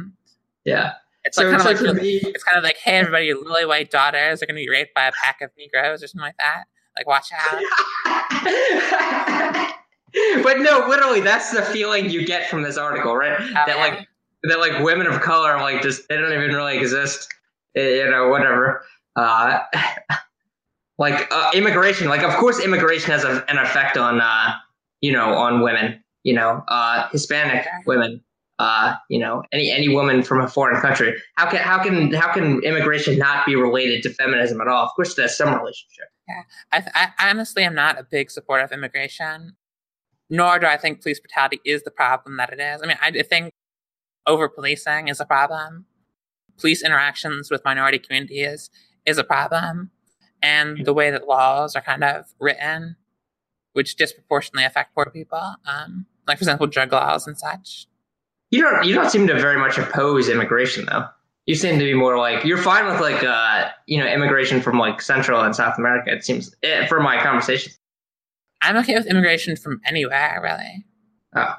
[0.66, 0.94] Yeah,
[1.24, 3.42] It's So- like kind of so like me- it's kind of like, hey, everybody, your
[3.44, 6.26] lily white daughters are going to be raped by a pack of Negroes or something
[6.26, 6.66] like that.
[6.98, 7.62] Like, watch out.
[10.44, 13.38] but no, literally, that's the feeling you get from this article, right?
[13.40, 14.08] Oh, that like
[14.44, 17.34] that like women of color like just they don't even really exist,
[17.76, 18.84] you know, whatever.
[19.16, 19.60] Uh,
[20.98, 24.54] like uh, immigration, like of course, immigration has a, an effect on uh,
[25.02, 28.24] you know on women, you know, uh, Hispanic women.
[28.58, 31.16] Uh, you know, any any woman from a foreign country.
[31.36, 34.84] How can how can how can immigration not be related to feminism at all?
[34.84, 36.08] Of course, there's some relationship.
[36.72, 39.56] I, th- I honestly am not a big supporter of immigration,
[40.30, 42.82] nor do I think police brutality is the problem that it is.
[42.82, 43.54] I mean, I think
[44.28, 45.86] over policing is a problem.
[46.60, 48.70] Police interactions with minority communities
[49.06, 49.92] is a problem.
[50.42, 52.96] And the way that laws are kind of written,
[53.74, 57.88] which disproportionately affect poor people, um, like, for example, drug laws and such.
[58.52, 61.06] You don't you don't seem to very much oppose immigration though.
[61.46, 64.80] You seem to be more like you're fine with like uh you know immigration from
[64.80, 66.12] like Central and South America.
[66.12, 67.79] It seems eh, for my conversations.
[68.62, 70.86] I'm okay with immigration from anywhere, really.
[71.36, 71.56] Oh.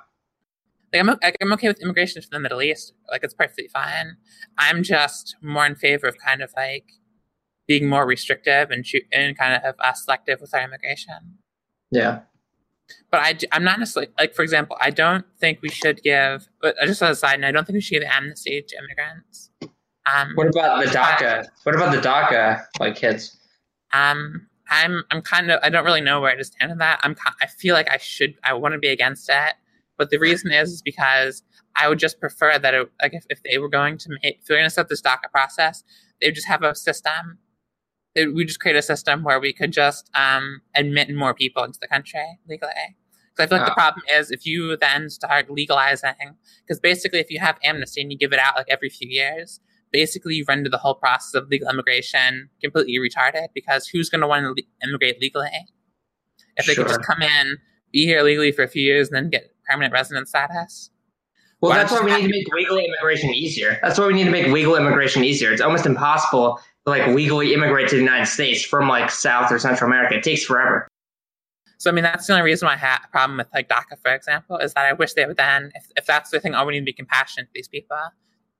[0.92, 2.92] Like I'm, like, I'm okay with immigration from the Middle East.
[3.10, 4.16] Like it's perfectly fine.
[4.58, 6.84] I'm just more in favor of kind of like
[7.66, 11.38] being more restrictive and and kind of uh, selective with our immigration.
[11.92, 12.20] Yeah.
[13.12, 16.48] But I, am not necessarily like, for example, I don't think we should give.
[16.60, 19.50] But just as a side note, I don't think we should give amnesty to immigrants.
[20.12, 21.46] Um, What about the DACA?
[21.62, 23.38] What about the DACA like kids?
[23.92, 27.00] Um, I'm I'm kind of I don't really know where to stand on that.
[27.02, 29.54] I'm I feel like I should I want to be against it,
[29.98, 31.42] but the reason is, is because
[31.76, 34.46] I would just prefer that it, like if, if they were going to make if
[34.46, 35.82] they're going to set this DACA process,
[36.20, 37.38] they would just have a system.
[38.14, 41.78] They, we just create a system where we could just um, admit more people into
[41.80, 42.96] the country legally.
[43.36, 43.74] Because I feel like the Oh.
[43.74, 48.18] problem is if you then start legalizing, because basically if you have amnesty and you
[48.18, 49.60] give it out like every few years,
[49.92, 54.26] basically you render the whole process of legal immigration completely retarded because who's going to
[54.26, 55.48] want to le- immigrate legally
[56.56, 57.56] if they could just come in
[57.92, 60.90] be here legally for a few years and then get permanent resident status
[61.60, 63.78] Well, Why that's why we need to make legal immigration easier.
[63.82, 65.52] That's why we need to make legal immigration easier.
[65.52, 69.58] It's almost impossible to like legally immigrate to the United States from like South or
[69.58, 70.14] Central America.
[70.16, 70.88] It takes forever.
[71.78, 73.96] so i mean that's the only reason why i have a problem with like daca
[74.02, 76.64] for example is that i wish they would then if, if that's the thing oh
[76.66, 77.96] we need to be compassionate to these people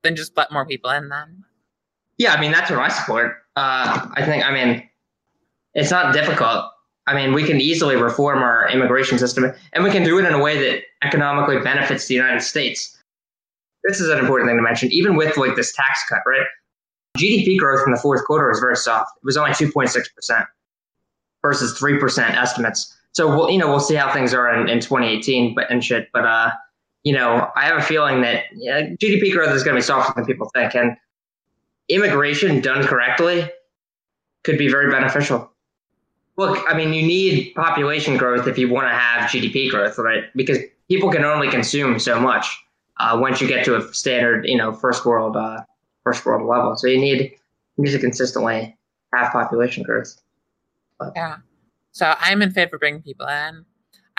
[0.03, 1.45] then just let more people in then
[2.19, 3.37] Yeah, I mean that's what I support.
[3.57, 4.89] Uh, I think I mean
[5.75, 6.65] it's not difficult.
[7.07, 10.33] I mean we can easily reform our immigration system, and we can do it in
[10.33, 12.97] a way that economically benefits the United States.
[13.85, 16.47] This is an important thing to mention, even with like this tax cut, right?
[17.19, 19.11] GDP growth in the fourth quarter was very soft.
[19.17, 20.47] It was only two point six percent
[21.43, 22.97] versus three percent estimates.
[23.13, 26.09] So we'll you know we'll see how things are in, in 2018, but and shit.
[26.13, 26.51] But uh,
[27.03, 30.27] you know I have a feeling that GDP growth is going to be softer than
[30.27, 30.97] people think, and
[31.89, 33.51] immigration done correctly
[34.45, 35.51] could be very beneficial.
[36.37, 40.25] Look, I mean, you need population growth if you want to have GDP growth, right?
[40.35, 40.59] Because
[40.89, 42.47] people can only consume so much
[42.99, 45.63] uh, once you get to a standard, you know, first world, uh,
[46.03, 46.77] first world level.
[46.77, 47.21] So you need,
[47.77, 48.77] you need to consistently
[49.13, 50.19] have population growth.
[51.15, 51.37] Yeah.
[51.93, 53.65] So I'm in favor of bringing people in.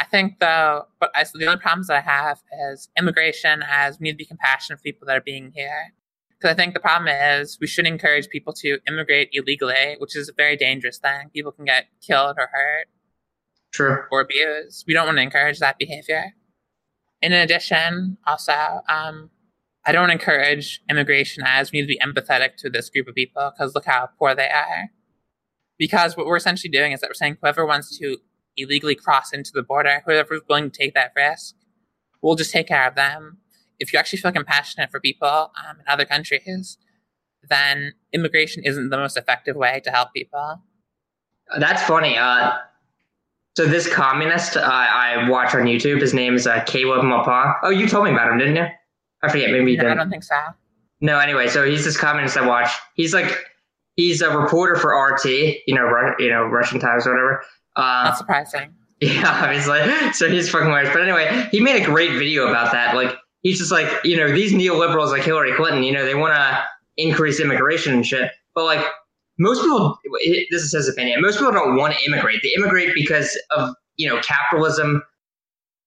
[0.01, 4.13] I think though, but I, the only problems I have is immigration as we need
[4.13, 5.93] to be compassionate for people that are being here.
[6.31, 10.27] Because I think the problem is we should encourage people to immigrate illegally, which is
[10.27, 11.29] a very dangerous thing.
[11.31, 12.87] People can get killed or hurt
[13.71, 13.99] True.
[14.11, 14.85] or abused.
[14.87, 16.33] We don't want to encourage that behavior.
[17.21, 19.29] In addition, also, um,
[19.85, 23.51] I don't encourage immigration as we need to be empathetic to this group of people
[23.53, 24.89] because look how poor they are.
[25.77, 28.17] Because what we're essentially doing is that we're saying whoever wants to
[28.57, 31.55] illegally cross into the border, whoever's willing to take that risk,
[32.21, 33.37] we'll just take care of them.
[33.79, 35.27] If you actually feel compassionate for people
[35.67, 36.77] um, in other countries,
[37.49, 40.61] then immigration isn't the most effective way to help people.
[41.59, 42.17] That's funny.
[42.17, 42.53] Uh,
[43.57, 47.53] so this communist uh, I watch on YouTube, his name is uh, Caleb Maupin.
[47.63, 48.67] Oh, you told me about him, didn't you?
[49.23, 49.51] I forget.
[49.51, 49.97] Maybe you No, I didn't.
[49.97, 50.35] don't think so.
[51.01, 52.69] No, anyway, so he's this communist I watch.
[52.95, 53.35] He's like,
[53.95, 57.43] he's a reporter for RT, you know, Ru- you know, Russian Times or whatever.
[57.75, 58.73] Uh, Not surprising.
[59.01, 59.79] yeah, obviously.
[60.13, 60.87] So he's fucking weird.
[60.93, 62.95] But anyway, he made a great video about that.
[62.95, 66.33] Like, he's just like, you know, these neoliberals like Hillary Clinton, you know, they want
[66.33, 66.63] to
[66.97, 68.31] increase immigration and shit.
[68.53, 68.85] But like,
[69.39, 69.97] most people,
[70.51, 71.21] this is his opinion.
[71.21, 72.41] Most people don't want to immigrate.
[72.43, 75.01] They immigrate because of you know capitalism.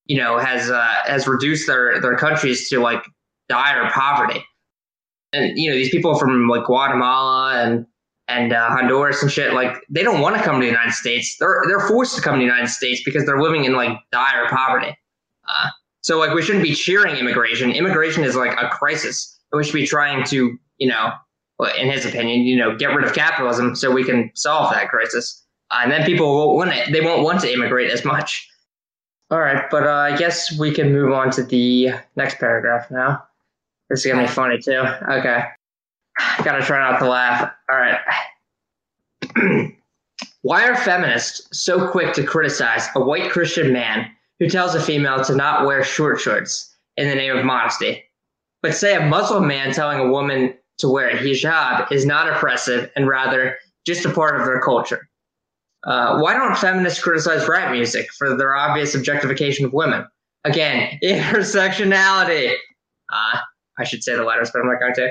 [0.07, 3.03] You know, has uh, has reduced their their countries to like
[3.49, 4.45] dire poverty
[5.35, 7.87] and you know these people from like Guatemala and
[8.29, 11.37] and uh, Honduras and shit, like they don't want to come to the United States.
[11.39, 14.49] They're they're forced to come to the United States because they're living in like dire
[14.49, 14.97] poverty.
[15.49, 15.69] Uh,
[16.01, 17.71] so like we shouldn't be cheering immigration.
[17.71, 21.13] Immigration is like a crisis, and we should be trying to you know,
[21.79, 25.43] in his opinion, you know, get rid of capitalism so we can solve that crisis.
[25.71, 26.93] Uh, and then people won't want it.
[26.93, 28.49] They won't want to immigrate as much.
[29.31, 33.23] All right, but uh, I guess we can move on to the next paragraph now.
[33.89, 34.83] This is gonna be funny too.
[35.09, 35.45] Okay,
[36.45, 37.53] gotta try not to laugh.
[37.71, 38.01] All right.
[40.43, 45.25] Why are feminists so quick to criticize a white Christian man who tells a female
[45.25, 48.05] to not wear short shorts in the name of modesty?
[48.63, 52.91] But say a Muslim man telling a woman to wear a hijab is not oppressive
[52.97, 55.09] and rather just a part of their culture.
[55.85, 60.07] Uh, why don't feminists criticize rap music for their obvious objectification of women?
[60.45, 62.55] Again, intersectionality.
[63.13, 63.39] Uh,
[63.79, 65.11] I should say the letters, but I'm not going to.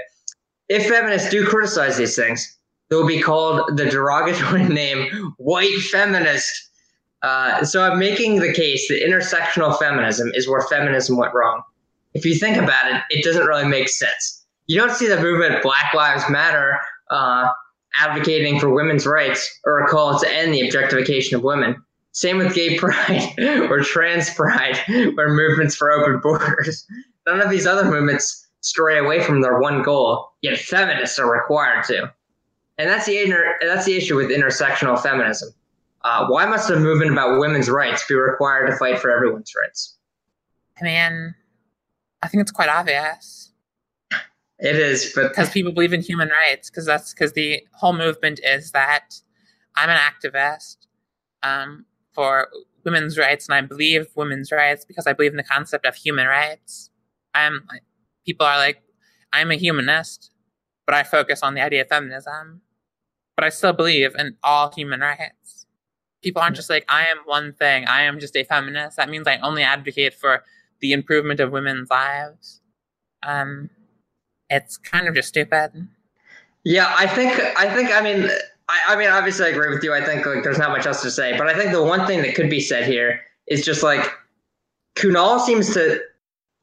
[0.70, 2.58] If feminists do criticize these things,
[2.90, 6.70] they will be called the derogatory name white feminist.
[7.22, 11.62] Uh, so I'm making the case that intersectional feminism is where feminism went wrong.
[12.14, 14.46] If you think about it, it doesn't really make sense.
[14.68, 17.50] You don't see the movement Black Lives Matter uh,
[18.00, 21.84] advocating for women's rights or a call to end the objectification of women.
[22.12, 24.80] Same with gay pride or trans pride
[25.18, 26.86] or movements for open borders.
[27.26, 31.84] None of these other movements stray away from their one goal, yet feminists are required
[31.86, 32.12] to.
[32.78, 35.54] And that's the inter- that's the issue with intersectional feminism.
[36.04, 39.98] Uh, why must a movement about women's rights be required to fight for everyone's rights?
[40.82, 41.36] I mean,
[42.22, 43.52] I think it's quite obvious.
[44.60, 48.40] It is, but because people believe in human rights, because that's because the whole movement
[48.44, 49.16] is that
[49.76, 50.78] I'm an activist
[51.44, 52.48] um, for
[52.86, 56.28] women's rights, and I believe women's rights because I believe in the concept of human
[56.28, 56.90] rights.
[57.36, 57.68] I'm
[58.26, 58.82] people are like,
[59.32, 60.32] I'm a humanist,
[60.86, 62.62] but I focus on the idea of feminism.
[63.36, 65.66] But I still believe in all human rights.
[66.22, 67.86] People aren't just like, I am one thing.
[67.86, 68.98] I am just a feminist.
[68.98, 70.44] That means I only advocate for
[70.80, 72.62] the improvement of women's lives.
[73.24, 73.70] Um,
[74.50, 75.88] it's kind of just stupid.
[76.64, 78.30] Yeah, I think I think I mean
[78.70, 79.94] I, I, mean obviously I agree with you.
[79.94, 82.22] I think like there's not much else to say, but I think the one thing
[82.22, 84.10] that could be said here is just like
[84.96, 86.00] Kunal seems to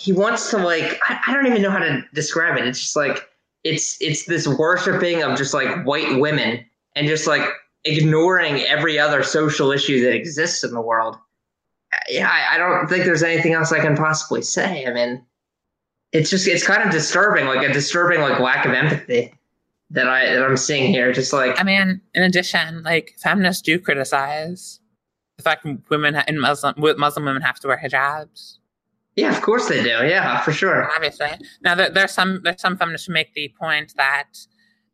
[0.01, 2.67] he wants to like I, I don't even know how to describe it.
[2.67, 3.29] It's just like
[3.65, 6.65] it's it's this worshiping of just like white women
[6.97, 7.47] and just like
[7.85, 11.17] ignoring every other social issue that exists in the world.
[12.09, 14.87] Yeah, I, I don't think there's anything else I can possibly say.
[14.87, 15.25] I mean,
[16.13, 19.35] it's just it's kind of disturbing, like a disturbing like lack of empathy
[19.91, 21.13] that I that I'm seeing here.
[21.13, 24.81] Just like I mean, in addition, like feminists do criticize
[25.37, 28.60] the fact women in Muslim Muslim women have to wear hijabs.
[29.21, 29.89] Yeah, of course they do.
[29.89, 30.91] Yeah, for sure.
[30.95, 31.31] Obviously,
[31.63, 34.47] now there, there's some there's some feminists who make the point that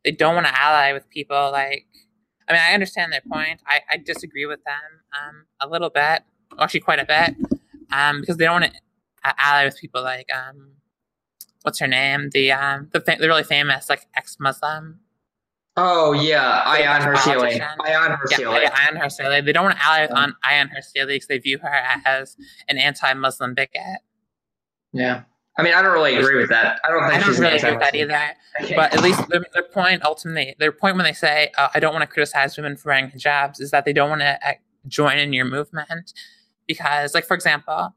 [0.03, 1.85] they don't want to ally with people like.
[2.49, 3.61] I mean, I understand their point.
[3.67, 6.21] I, I disagree with them um, a little bit,
[6.57, 7.35] actually quite a bit,
[7.91, 8.79] um, because they don't want to
[9.37, 10.77] ally with people like um,
[11.63, 12.29] what's her name?
[12.31, 15.01] The um the the really famous like ex Muslim.
[15.75, 17.59] Oh yeah, Ayaan Hirsi Ali.
[17.59, 18.39] Ayaan Hirsi.
[18.39, 21.59] Yeah, Ayaan Hirsi They don't want to ally with on Ayaan Hirsi because they view
[21.59, 22.35] her as
[22.67, 23.99] an anti-Muslim bigot.
[24.93, 25.23] Yeah.
[25.59, 26.79] I mean, I don't really agree with that.
[26.83, 28.21] I don't think I don't really agree with that either.
[28.61, 28.75] Okay.
[28.75, 31.93] But at least their, their, point, ultimately, their point when they say, uh, "I don't
[31.93, 34.53] want to criticize women for wearing hijabs," is that they don't want to uh,
[34.87, 36.13] join in your movement
[36.67, 37.95] because, like, for example,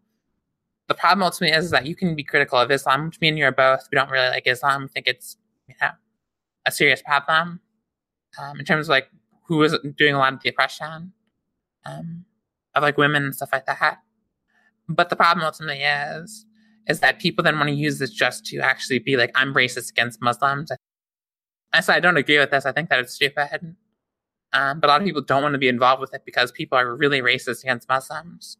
[0.88, 3.38] the problem ultimately is, is that you can be critical of Islam, which me and
[3.38, 3.86] you are both.
[3.92, 4.82] We don't really like Islam.
[4.82, 5.36] We think it's
[5.68, 5.90] you know
[6.66, 7.60] a serious problem
[8.38, 9.08] um, in terms of like
[9.48, 11.12] who is doing a lot of the oppression
[11.84, 12.24] um,
[12.74, 13.98] of like women and stuff like that.
[14.88, 16.46] But the problem ultimately is
[16.90, 19.90] is that people then want to use this just to actually be like, I'm racist
[19.90, 20.70] against Muslims.
[21.72, 22.66] I said I don't agree with this.
[22.66, 23.76] I think that it's stupid.
[24.52, 26.76] Um, but a lot of people don't want to be involved with it because people
[26.76, 28.56] are really racist against Muslims.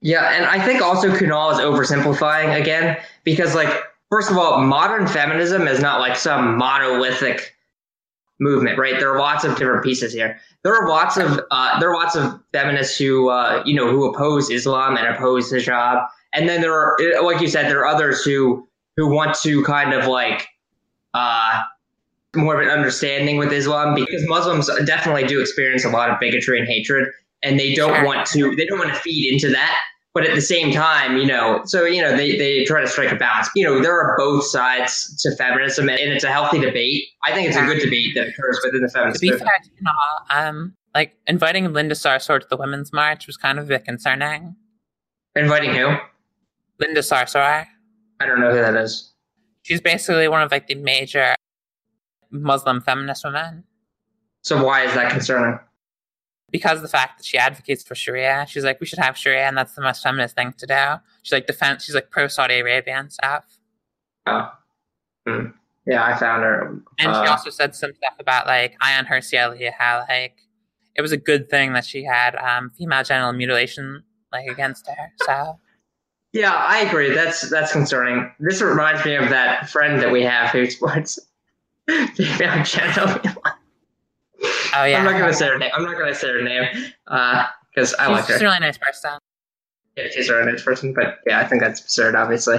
[0.00, 5.06] Yeah, and I think also Kunal is oversimplifying again because, like, first of all, modern
[5.06, 7.54] feminism is not like some monolithic
[8.38, 8.98] movement, right?
[8.98, 10.38] There are lots of different pieces here.
[10.62, 14.10] There are lots of uh, there are lots of feminists who uh, you know who
[14.10, 16.06] oppose Islam and oppose hijab,
[16.36, 19.92] and then there are, like you said, there are others who who want to kind
[19.92, 20.46] of like
[21.14, 21.62] uh,
[22.34, 26.58] more of an understanding with Islam because Muslims definitely do experience a lot of bigotry
[26.58, 27.08] and hatred,
[27.42, 29.76] and they don't want to they don't want to feed into that.
[30.12, 33.12] But at the same time you know so you know they, they try to strike
[33.12, 33.48] a balance.
[33.54, 37.04] You know there are both sides to feminism and it's a healthy debate.
[37.24, 39.82] I think it's a good debate that occurs within the feminist to be fair you
[39.82, 39.92] know,
[40.30, 44.56] um like inviting linda sarsour to the women's march was kind of a bit concerning.
[45.34, 45.96] Inviting who
[46.80, 47.66] linda sarsour
[48.20, 49.12] i don't know who that is
[49.62, 51.34] she's basically one of like the major
[52.30, 53.64] muslim feminist women
[54.42, 55.58] so why is that concerning
[56.52, 58.46] because of the fact that she advocates for Sharia.
[58.48, 60.84] She's like, we should have Sharia, and that's the most feminist thing to do.
[61.22, 61.84] She's like defense.
[61.84, 63.44] She's like pro Saudi Arabia and stuff.
[64.26, 64.52] Oh.
[65.26, 65.46] Hmm.
[65.86, 66.82] Yeah, I found her.
[66.98, 70.38] And uh, she also said some stuff about like Ayaan Hirsi Ali, how like
[70.94, 74.02] it was a good thing that she had um, female genital mutilation
[74.32, 75.12] like against her.
[75.24, 75.58] So
[76.36, 77.14] yeah, I agree.
[77.14, 78.30] That's that's concerning.
[78.38, 81.18] This reminds me of that friend that we have who sports
[81.88, 82.64] female.
[84.74, 84.98] Oh yeah.
[84.98, 85.70] I'm not gonna say her name.
[85.74, 86.66] I'm not gonna say her name
[87.06, 88.34] because uh, I like her.
[88.34, 89.12] She's a really nice person.
[89.96, 92.58] Yeah, she's a really nice person, but yeah, I think that's absurd, obviously.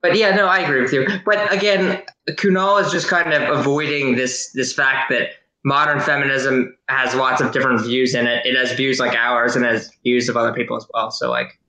[0.00, 1.06] But yeah, no, I agree with you.
[1.26, 5.32] But again, Kunal is just kind of avoiding this this fact that
[5.64, 8.46] modern feminism has lots of different views in it.
[8.46, 11.10] It has views like ours and has views of other people as well.
[11.10, 11.59] So like,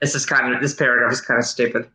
[0.00, 1.88] this is kind of this paragraph is kind of stupid.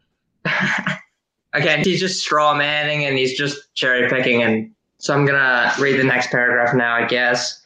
[1.53, 4.41] again, he's just straw manning and he's just cherry picking.
[4.41, 7.61] And so I'm gonna read the next paragraph now, I guess.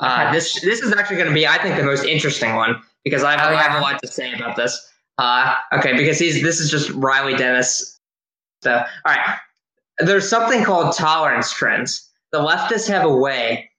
[0.00, 3.22] Uh, this this is actually going to be, I think, the most interesting one because
[3.22, 3.56] I have, oh.
[3.56, 4.90] I have a lot to say about this.
[5.18, 7.98] Uh, okay, because he's this is just Riley Dennis.
[8.62, 9.38] So, all right,
[9.98, 12.08] there's something called tolerance trends.
[12.32, 13.70] The leftists have a way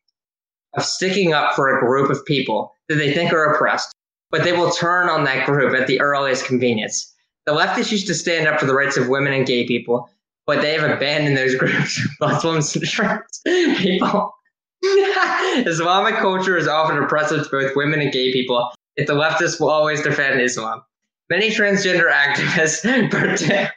[0.75, 3.93] of sticking up for a group of people that they think are oppressed,
[4.31, 7.13] but they will turn on that group at the earliest convenience.
[7.45, 10.09] The leftists used to stand up for the rights of women and gay people,
[10.47, 14.33] but they have abandoned those groups, Muslims and trans people.
[14.83, 19.69] Islamic culture is often oppressive to both women and gay people, If the leftists will
[19.69, 20.81] always defend Islam.
[21.29, 23.69] Many transgender activists, okay,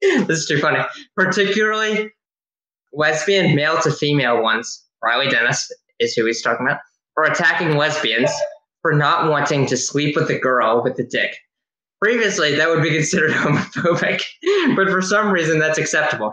[0.00, 0.82] this is too funny,
[1.14, 2.10] particularly
[2.92, 6.80] lesbian male to female ones, Riley Dennis is who he's talking about,
[7.16, 8.30] are attacking lesbians
[8.86, 11.36] for not wanting to sleep with a girl with a dick.
[12.00, 14.22] Previously, that would be considered homophobic,
[14.76, 16.32] but for some reason, that's acceptable.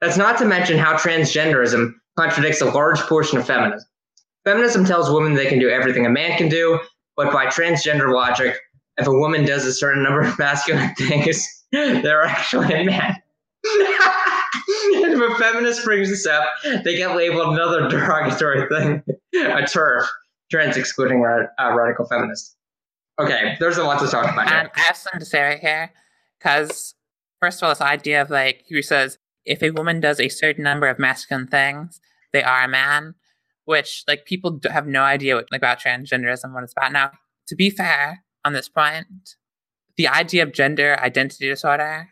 [0.00, 3.88] That's not to mention how transgenderism contradicts a large portion of feminism.
[4.44, 6.80] Feminism tells women they can do everything a man can do,
[7.16, 8.58] but by transgender logic,
[8.96, 13.14] if a woman does a certain number of masculine things, they're actually a man.
[13.62, 16.48] if a feminist brings this up,
[16.82, 19.04] they get labeled another derogatory thing,
[19.36, 20.08] a TERF,
[20.52, 22.56] trans excluding uh, radical feminist.
[23.18, 24.46] Okay, there's a lot to talk about.
[24.46, 25.92] I have something to say right here,
[26.38, 26.94] because
[27.40, 30.62] first of all, this idea of like who says if a woman does a certain
[30.62, 32.00] number of masculine things,
[32.32, 33.14] they are a man,
[33.64, 36.92] which like people have no idea what, like, about transgenderism, what it's about.
[36.92, 37.10] Now,
[37.48, 39.36] to be fair, on this point,
[39.96, 42.08] the idea of gender identity disorder,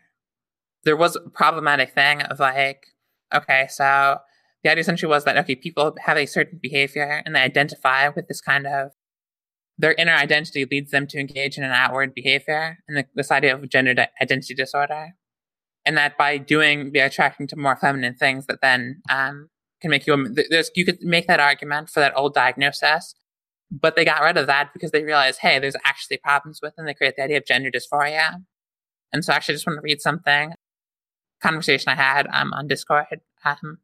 [0.83, 2.87] there was a problematic thing of like,
[3.33, 4.17] okay, so
[4.63, 8.27] the idea essentially was that, okay, people have a certain behavior and they identify with
[8.27, 8.91] this kind of,
[9.77, 12.77] their inner identity leads them to engage in an outward behavior.
[12.87, 15.11] And the, this idea of gender identity disorder.
[15.85, 19.49] And that by doing, be attracting to more feminine things that then, um,
[19.81, 23.15] can make you, there's, you could make that argument for that old diagnosis
[23.71, 26.87] but they got rid of that because they realized, hey, there's actually problems with, and
[26.87, 28.43] they create the idea of gender dysphoria.
[29.13, 30.53] And so, actually, just want to read something
[31.41, 33.21] conversation I had um, on Discord.
[33.43, 33.79] Um,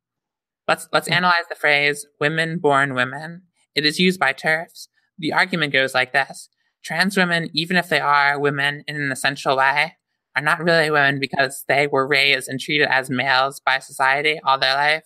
[0.67, 1.13] let's let's mm.
[1.13, 3.43] analyze the phrase "women born women."
[3.75, 4.87] It is used by TERFs.
[5.17, 6.49] The argument goes like this:
[6.83, 9.97] Trans women, even if they are women in an essential way,
[10.35, 14.57] are not really women because they were raised and treated as males by society all
[14.57, 15.03] their life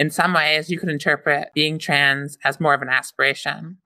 [0.00, 3.76] in some ways, you could interpret being trans as more of an aspiration.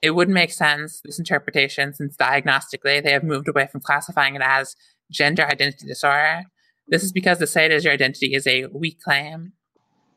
[0.00, 4.42] It would make sense, this interpretation, since diagnostically they have moved away from classifying it
[4.44, 4.76] as
[5.10, 6.44] gender identity disorder.
[6.86, 9.54] This is because to say it as your identity is a weak claim.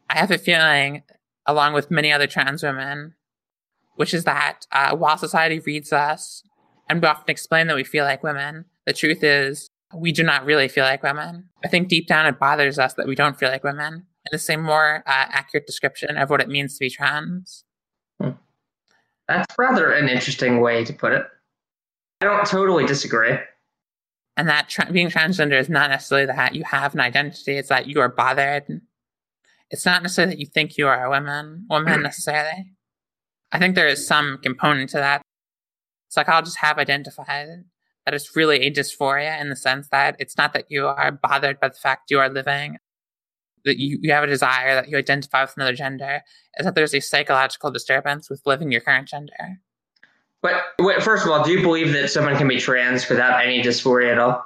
[0.10, 1.04] I have a feeling,
[1.46, 3.16] along with many other trans women,
[3.96, 6.44] which is that uh, while society reads us
[6.90, 10.46] and we often explain that we feel like women, the truth is we do not
[10.46, 11.50] really feel like women.
[11.64, 14.40] I think deep down it bothers us that we don't feel like women and the
[14.40, 17.64] same more uh, accurate description of what it means to be trans.
[18.22, 18.32] Hmm.
[19.28, 21.26] That's rather an interesting way to put it.
[22.22, 23.38] I don't totally disagree.
[24.36, 27.88] And that tra- being transgender is not necessarily that you have an identity; it's that
[27.88, 28.82] you are bothered.
[29.74, 32.04] It's not necessarily that you think you are a woman, woman mm.
[32.04, 32.74] necessarily.
[33.52, 35.24] I think there is some component to that.
[36.10, 37.48] Psychologists have identified
[38.06, 41.60] that it's really a dysphoria in the sense that it's not that you are bothered
[41.60, 42.78] by the fact you are living
[43.66, 46.22] that you, you have a desire that you identify with another gender
[46.58, 49.60] is that there's a psychological disturbance with living your current gender.
[50.42, 53.62] But wait, first of all, do you believe that someone can be trans without any
[53.64, 54.44] dysphoria at all?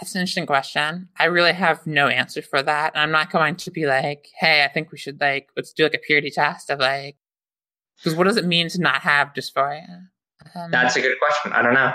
[0.00, 1.08] That's an interesting question.
[1.18, 2.92] I really have no answer for that.
[2.94, 5.84] And I'm not going to be like, hey, I think we should like let's do
[5.84, 7.16] like a purity test of like
[8.02, 10.08] because what does it mean to not have dysphoria?
[10.54, 11.52] Um, That's a good question.
[11.52, 11.94] I don't know.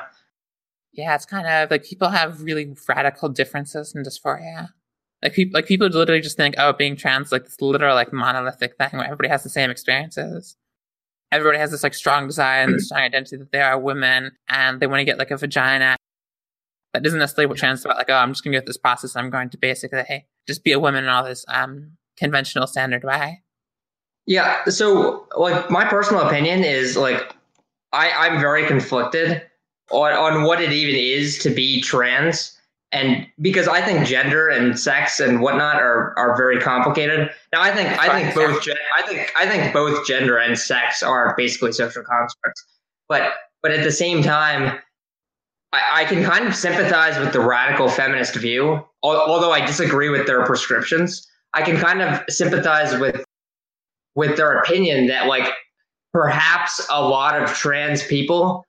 [0.93, 4.69] Yeah, it's kind of like people have really radical differences in dysphoria.
[5.21, 8.77] Like people, like people literally just think, oh, being trans like this literal like monolithic
[8.77, 10.55] thing where everybody has the same experiences.
[11.31, 14.79] Everybody has this like strong desire and this strong identity that they are women and
[14.79, 15.96] they want to get like a vagina.
[16.93, 17.97] That isn't necessarily what trans about.
[17.97, 19.15] Like, oh, I'm just going to go through this process.
[19.15, 23.03] I'm going to basically hey, just be a woman in all this um, conventional standard
[23.03, 23.41] way.
[24.25, 24.65] Yeah.
[24.65, 27.33] So, like, my personal opinion is like,
[27.93, 29.41] I, I'm very conflicted
[29.91, 32.53] on, on what it even is to be trans.
[32.91, 37.29] And because I think gender and sex and whatnot are, are very complicated.
[37.51, 41.03] Now, I think I think both gen- I think I think both gender and sex
[41.03, 42.65] are basically social constructs.
[43.09, 44.79] But but at the same time,
[45.73, 50.25] I, I can kind of sympathize with the radical feminist view, although I disagree with
[50.25, 51.27] their prescriptions.
[51.53, 53.23] I can kind of sympathize with
[54.15, 55.47] with their opinion that like
[56.11, 58.65] perhaps a lot of trans people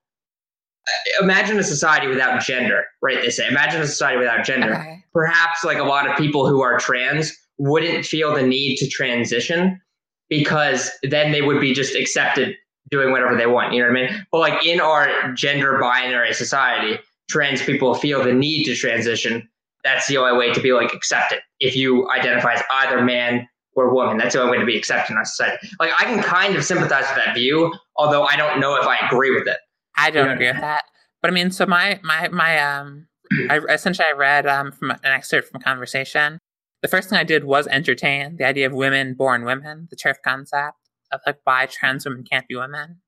[0.87, 3.21] uh, imagine a society without gender, right?
[3.23, 4.75] They say, imagine a society without gender.
[4.75, 5.05] Okay.
[5.15, 9.81] Perhaps like a lot of people who are trans wouldn't feel the need to transition
[10.29, 12.55] because then they would be just accepted
[12.91, 13.73] doing whatever they want.
[13.73, 14.27] You know what I mean?
[14.31, 19.49] But like in our gender binary society, trans people feel the need to transition.
[19.85, 21.41] That's the only way to be like accepted.
[21.61, 25.13] If you identify as either man or woman, that's the only way to be accepted
[25.13, 25.69] in our society.
[25.79, 28.97] Like I can kind of sympathize with that view, although I don't know if I
[29.07, 29.59] agree with it.
[29.97, 30.85] I don't agree with that.
[31.23, 33.07] But I mean, so my my my um,
[33.51, 36.39] I essentially I read um from an excerpt from conversation.
[36.83, 40.17] The first thing I did was entertain the idea of women born women, the TERF
[40.25, 40.77] concept
[41.13, 43.01] of like why trans women can't be women.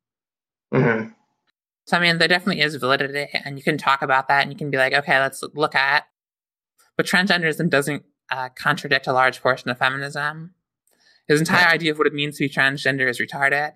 [0.72, 1.10] Mm-hmm.
[1.86, 4.58] So I mean, there definitely is validity, and you can talk about that, and you
[4.58, 6.04] can be like, okay, let's look at.
[6.96, 10.54] But transgenderism doesn't uh, contradict a large portion of feminism.
[11.26, 13.72] His entire idea of what it means to be transgender is retarded.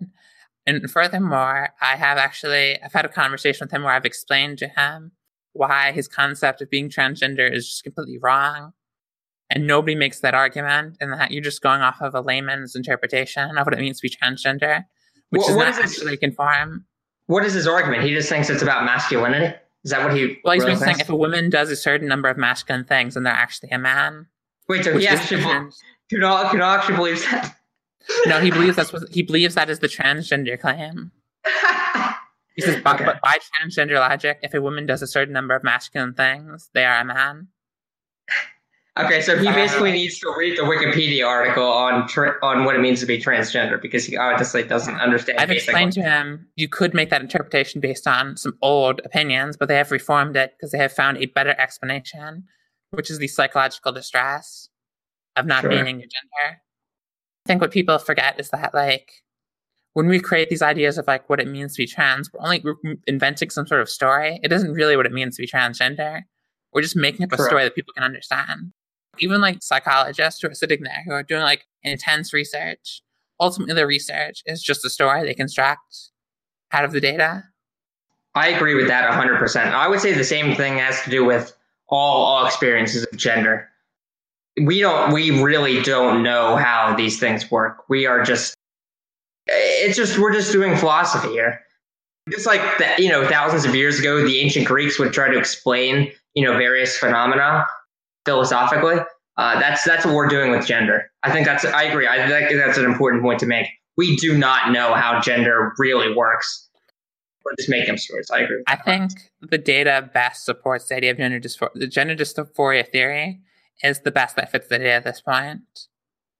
[0.66, 4.68] And furthermore, I have actually I've had a conversation with him where I've explained to
[4.68, 5.12] him
[5.52, 8.72] why his concept of being transgender is just completely wrong.
[9.50, 13.56] And nobody makes that argument, and that you're just going off of a layman's interpretation
[13.58, 14.84] of what it means to be transgender,
[15.30, 16.86] which well, is not actually conform.
[17.26, 18.04] What is his argument?
[18.04, 19.54] He just thinks it's about masculinity.
[19.84, 20.38] Is that what he?
[20.44, 23.24] Well, he's really saying if a woman does a certain number of masculine things, then
[23.24, 24.26] they're actually a man.
[24.66, 27.54] Wait, so he actually Kunal, Kunal actually believes that?
[28.26, 31.12] no, he believes that's what he believes that is the transgender claim.
[32.54, 33.04] He says, but, okay.
[33.04, 36.84] but by transgender logic, if a woman does a certain number of masculine things, they
[36.84, 37.48] are a man.
[38.96, 42.76] Okay, so he basically uh, needs to read the Wikipedia article on tra- on what
[42.76, 45.40] it means to be transgender because he obviously doesn't understand.
[45.40, 49.66] I've explained to him you could make that interpretation based on some old opinions, but
[49.66, 52.44] they have reformed it because they have found a better explanation,
[52.92, 54.68] which is the psychological distress
[55.34, 55.70] of not sure.
[55.70, 56.60] being your gender.
[57.44, 59.24] I think what people forget is that like
[59.94, 62.62] when we create these ideas of like what it means to be trans, we're only
[63.08, 64.38] inventing some sort of story.
[64.44, 66.22] It isn't really what it means to be transgender.
[66.72, 68.72] We're just making up a story that people can understand.
[69.18, 73.02] Even like psychologists who are sitting there who are doing like intense research,
[73.40, 76.10] ultimately the research is just a story they construct
[76.72, 77.44] out of the data.
[78.34, 79.56] I agree with that 100%.
[79.72, 81.56] I would say the same thing has to do with
[81.88, 83.68] all, all experiences of gender
[84.62, 88.54] we don't we really don't know how these things work we are just
[89.46, 91.60] it's just we're just doing philosophy here
[92.30, 92.60] just like
[92.98, 96.56] you know thousands of years ago the ancient greeks would try to explain you know
[96.56, 97.66] various phenomena
[98.24, 98.98] philosophically
[99.36, 101.10] uh, that's that's what we're doing with gender.
[101.22, 102.06] I think that's i agree.
[102.06, 103.66] I think that's an important point to make.
[103.96, 106.68] We do not know how gender really works.
[107.44, 108.30] We're just making up stories.
[108.32, 109.10] I agree i think
[109.42, 113.40] the data best supports the idea of gender dysphoria the gender dysphoria theory
[113.82, 115.88] is the best that fits the data at this point.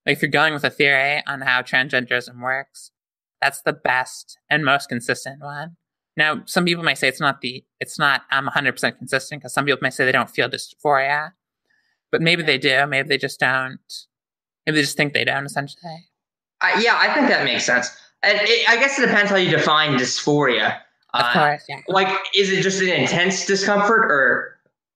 [0.07, 2.91] Like if you're going with a theory on how transgenderism works,
[3.41, 5.77] that's the best and most consistent one.
[6.17, 9.65] Now, some people may say it's not the it's not I'm 100% consistent because some
[9.65, 11.33] people may say they don't feel dysphoria,
[12.15, 12.87] but maybe they do.
[12.87, 13.79] Maybe they just don't.
[14.65, 15.45] Maybe they just think they don't.
[15.45, 15.83] Essentially.
[16.61, 17.89] Uh, yeah, I think that makes sense.
[18.23, 20.79] It, I guess it depends how you define dysphoria.
[21.13, 21.81] Of uh, course, yeah.
[21.89, 24.55] Like, is it just an intense discomfort, or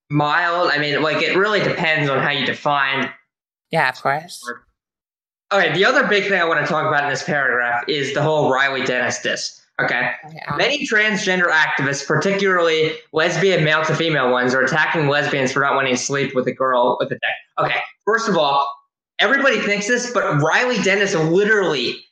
[0.09, 0.71] mild.
[0.71, 3.09] I mean, like it really depends on how you define.
[3.71, 4.43] Yeah, of course.
[5.51, 8.21] Okay, the other big thing I want to talk about in this paragraph is the
[8.21, 9.61] whole Riley Dennis diss.
[9.83, 10.11] Okay.
[10.33, 10.55] Yeah.
[10.57, 15.95] Many transgender activists, particularly lesbian male to female ones, are attacking lesbians for not wanting
[15.95, 17.21] to sleep with a girl with a dick.
[17.59, 18.67] Okay, first of all,
[19.19, 22.03] everybody thinks this, but Riley Dennis literally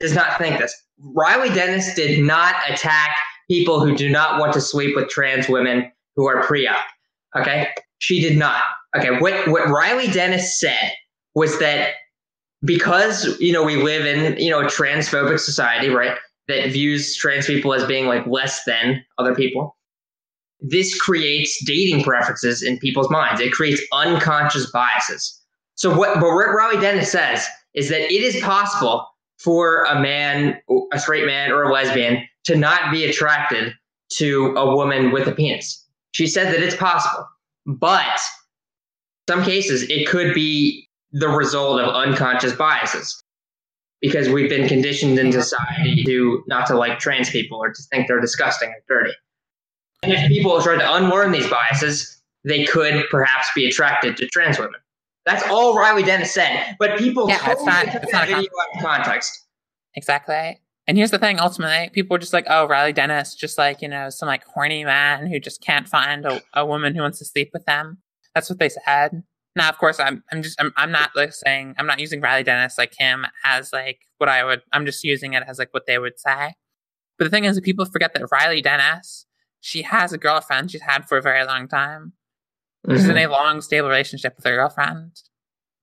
[0.00, 0.74] does not think this.
[1.00, 3.16] Riley Dennis did not attack
[3.50, 6.84] people who do not want to sleep with trans women who are pre-op.
[7.36, 7.68] Okay.
[7.98, 8.62] She did not.
[8.96, 9.18] Okay.
[9.18, 10.92] What, what Riley Dennis said
[11.34, 11.94] was that
[12.64, 16.16] because, you know, we live in, you know, a transphobic society, right?
[16.48, 19.76] That views trans people as being like less than other people.
[20.60, 23.40] This creates dating preferences in people's minds.
[23.40, 25.40] It creates unconscious biases.
[25.74, 29.06] So what, but what Riley Dennis says is that it is possible
[29.38, 30.58] for a man,
[30.92, 33.74] a straight man or a lesbian to not be attracted
[34.14, 35.84] to a woman with a penis.
[36.12, 37.28] She said that it's possible,
[37.66, 38.18] but
[39.28, 43.22] some cases it could be the result of unconscious biases
[44.00, 48.06] because we've been conditioned in society to not to like trans people or to think
[48.08, 49.12] they're disgusting or dirty.
[50.02, 54.58] And if people try to unlearn these biases, they could perhaps be attracted to trans
[54.58, 54.80] women.
[55.26, 56.76] That's all Riley Dennis said.
[56.78, 59.44] But people Yeah, totally not- took that video out of context.
[59.94, 60.60] Exactly.
[60.86, 63.88] And here's the thing, ultimately, people were just like, oh, Riley Dennis, just like, you
[63.88, 67.26] know, some like horny man who just can't find a, a woman who wants to
[67.26, 67.98] sleep with them.
[68.34, 69.22] That's what they said.
[69.58, 72.44] Now, of course, I'm I'm just I'm, I'm not like saying I'm not using Riley
[72.44, 75.84] Dennis like him as like what I would I'm just using it as like what
[75.86, 76.54] they would say.
[77.18, 79.26] But the thing is that people forget that Riley Dennis,
[79.60, 82.12] she has a girlfriend she's had for a very long time.
[82.88, 85.20] She's in a long, stable relationship with her girlfriend.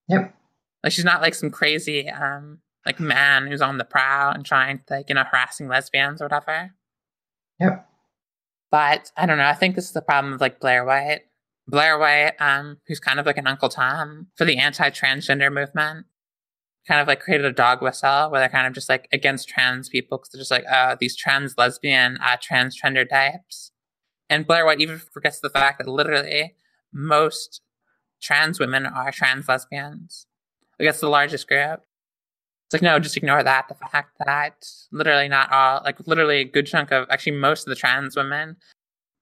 [0.07, 0.33] Yep.
[0.81, 4.77] Like she's not like some crazy um like man who's on the prowl and trying
[4.77, 6.71] to like, you know, harassing lesbians or whatever.
[7.59, 7.85] Yep.
[8.71, 11.23] But I don't know, I think this is the problem of like Blair White.
[11.67, 16.05] Blair White, um, who's kind of like an Uncle Tom for the anti transgender movement,
[16.87, 19.89] kind of like created a dog whistle where they're kind of just like against trans
[19.89, 23.71] people because they're just like, oh, these trans lesbian, uh, transgender types.
[24.29, 26.55] And Blair White even forgets the fact that literally
[26.93, 27.61] most
[28.21, 30.27] trans women are trans lesbians.
[30.79, 31.81] Like that's the largest group.
[32.65, 33.67] It's like, no, just ignore that.
[33.67, 37.69] The fact that literally not all, like literally a good chunk of, actually most of
[37.69, 38.57] the trans women,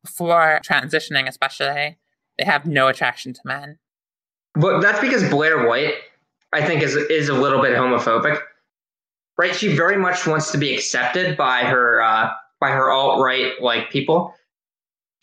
[0.04, 1.98] before transitioning especially,
[2.38, 3.78] they have no attraction to men.
[4.56, 5.96] But that's because Blair White,
[6.52, 8.40] I think, is is a little bit homophobic.
[9.38, 9.56] Right?
[9.56, 12.30] She very much wants to be accepted by her uh,
[12.60, 14.34] by her alt right like people.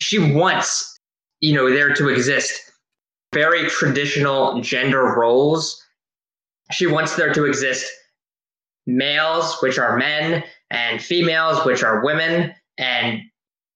[0.01, 0.97] She wants,
[1.39, 2.71] you know, there to exist
[3.33, 5.81] very traditional gender roles.
[6.71, 7.89] She wants there to exist
[8.85, 13.21] males, which are men, and females, which are women, and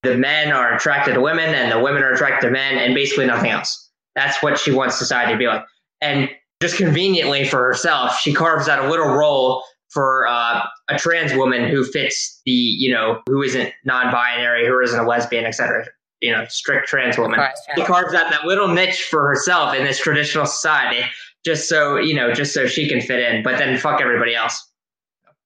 [0.06, 3.26] the men are attracted to women, and the women are attracted to men, and basically
[3.26, 3.89] nothing else.
[4.16, 5.64] That's what she wants society to be like.
[6.01, 6.30] And
[6.62, 11.70] just conveniently for herself, she carves out a little role for uh, a trans woman
[11.70, 15.86] who fits the, you know, who isn't non-binary, who isn't a lesbian, etc.
[16.22, 17.39] You know, strict trans woman.
[17.39, 21.01] Right, She carves out that little niche for herself in this traditional society,
[21.45, 23.43] just so you know, just so she can fit in.
[23.43, 24.70] But then fuck everybody else.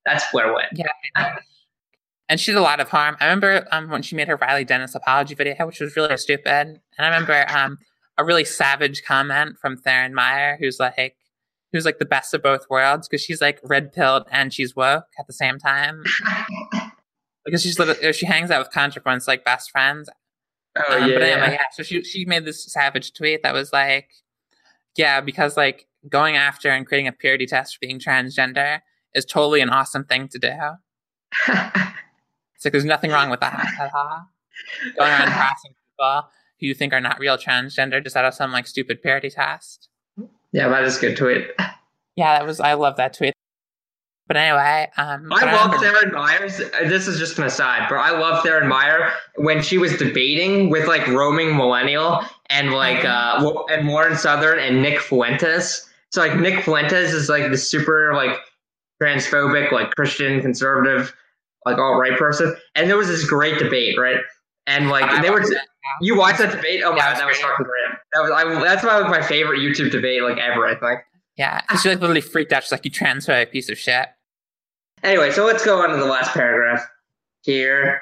[0.05, 0.68] That's Blair White.
[0.74, 0.88] Yeah.
[2.30, 3.17] And she did a lot of harm.
[3.19, 6.47] I remember um, when she made her Riley Dennis apology video, which was really stupid.
[6.47, 7.80] And I remember um,
[8.17, 11.15] a really savage comment from Theryn Meyer, who's like,
[11.73, 15.05] who's like the best of both worlds because she's like red pilled and she's woke
[15.17, 16.03] at the same time.
[17.45, 20.09] because she's literally, she hangs out with contrapoints like best friends.
[20.77, 21.63] Oh Um, yeah, but anyway, yeah.
[21.73, 24.09] So she she made this savage tweet that was like,
[24.95, 28.82] yeah, because like going after and creating a purity test for being transgender
[29.15, 30.53] is totally an awesome thing to do.
[32.60, 33.55] It's like there's nothing wrong with that.
[34.97, 36.28] Going around harassing people
[36.60, 39.88] who you think are not real transgender just out of some like stupid parody test.
[40.51, 41.47] yeah, that is a good tweet.
[42.18, 43.34] Yeah, that was I love that tweet.
[44.28, 45.78] But anyway, um, I love remember-
[46.10, 46.60] Theryn Meyers.
[46.60, 50.70] uh, This is just an aside, but I love Theryn Meyer when she was debating
[50.70, 55.89] with like roaming millennial and like uh and Lauren Southern and Nick Fuentes.
[56.12, 58.38] So like Nick Fuentes is like the super like
[59.01, 61.16] transphobic, like Christian conservative,
[61.66, 62.55] like all right person.
[62.76, 64.20] And there was this great debate, right?
[64.68, 65.43] And like I they were.
[66.01, 66.82] You watched that debate?
[66.84, 67.97] Oh my Yeah, god, that was fucking great.
[68.14, 70.66] That was I, that's probably my favorite YouTube debate like ever.
[70.66, 71.01] I think.
[71.36, 72.64] Yeah, she like literally freaked out.
[72.64, 74.07] She's like, "You transphobic piece of shit."
[75.03, 76.86] Anyway, so let's go on to the last paragraph
[77.41, 78.01] here.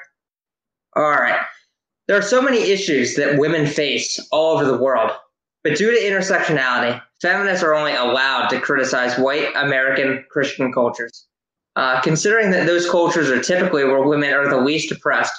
[0.96, 1.40] All right.
[2.08, 5.12] There are so many issues that women face all over the world,
[5.62, 11.26] but due to intersectionality, feminists are only allowed to criticize white American Christian cultures.
[11.78, 15.32] Uh, considering that those cultures are typically where women are the least oppressed,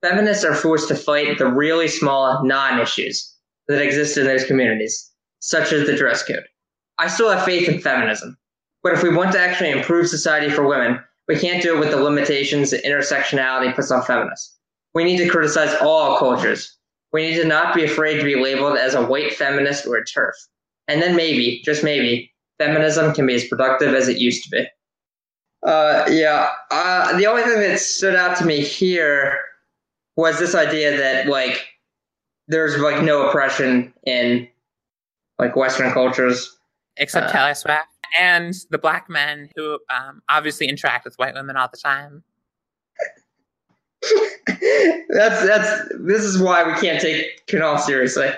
[0.00, 3.34] feminists are forced to fight the really small non issues
[3.66, 5.10] that exist in those communities,
[5.40, 6.44] such as the dress code.
[6.98, 8.38] I still have faith in feminism.
[8.84, 11.90] But if we want to actually improve society for women, we can't do it with
[11.90, 14.56] the limitations that intersectionality puts on feminists.
[14.94, 16.72] We need to criticize all cultures.
[17.12, 20.04] We need to not be afraid to be labeled as a white feminist or a
[20.04, 20.34] TERF.
[20.86, 24.68] And then maybe, just maybe, feminism can be as productive as it used to be.
[25.62, 26.50] Uh, yeah.
[26.70, 29.38] Uh, the only thing that stood out to me here
[30.16, 31.66] was this idea that like
[32.48, 34.48] there's like no oppression in
[35.38, 36.58] like Western cultures.
[36.96, 37.86] except Uh, Taylor Swift
[38.18, 42.22] and the black men who um, obviously interact with white women all the time.
[45.10, 48.28] that's that's this is why we can't take Kunal seriously.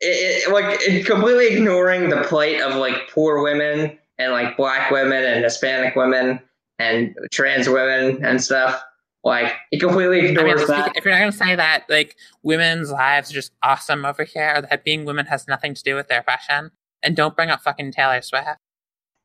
[0.00, 4.90] It, it, like it, completely ignoring the plight of like poor women and like black
[4.90, 6.40] women and Hispanic women
[6.78, 8.82] and trans women and stuff.
[9.24, 10.96] Like he completely ignores I mean, that.
[10.96, 14.54] If you're not going to say that like women's lives are just awesome over here,
[14.56, 17.60] or that being women has nothing to do with their oppression, and don't bring up
[17.60, 18.58] fucking Taylor Swift.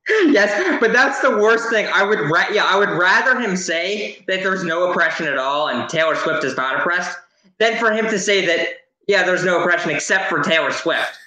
[0.27, 1.87] yes, but that's the worst thing.
[1.93, 5.67] I would, ra- yeah, I would rather him say that there's no oppression at all
[5.67, 7.17] and Taylor Swift is not oppressed,
[7.57, 8.67] than for him to say that
[9.07, 11.17] yeah, there's no oppression except for Taylor Swift.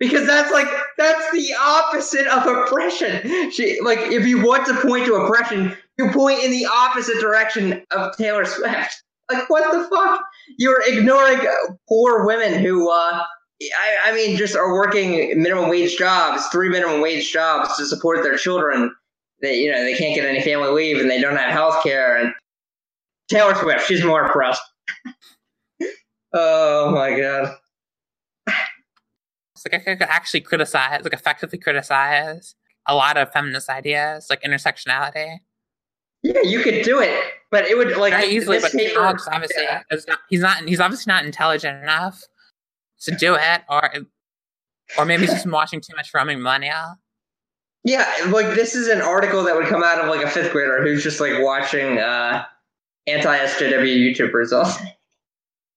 [0.00, 3.50] Because that's like that's the opposite of oppression.
[3.52, 7.84] She like if you want to point to oppression, you point in the opposite direction
[7.92, 9.04] of Taylor Swift.
[9.32, 10.24] Like what the fuck?
[10.58, 11.38] You're ignoring
[11.88, 13.22] poor women who uh
[13.62, 18.24] I, I mean, just are working minimum wage jobs, three minimum wage jobs to support
[18.24, 18.92] their children.
[19.40, 22.16] That you know, they can't get any family leave and they don't have health care.
[22.16, 22.32] And
[23.28, 24.62] Taylor Swift, she's more oppressed.
[26.32, 27.54] oh my god.
[29.64, 32.54] Like I could actually criticize, like effectively criticize
[32.86, 35.38] a lot of feminist ideas, like intersectionality.
[36.22, 37.18] Yeah, you could do it,
[37.50, 38.58] but it would like Very easily.
[38.60, 39.82] But paper, obviously, yeah.
[39.90, 40.68] not, he's not.
[40.68, 42.22] He's obviously not intelligent enough
[43.02, 43.90] to do it, or
[44.98, 46.96] or maybe he's just watching too much Roaming Millennial.
[47.84, 50.82] Yeah, like this is an article that would come out of like a fifth grader
[50.82, 52.44] who's just like watching uh,
[53.06, 54.70] anti SJW YouTubers all.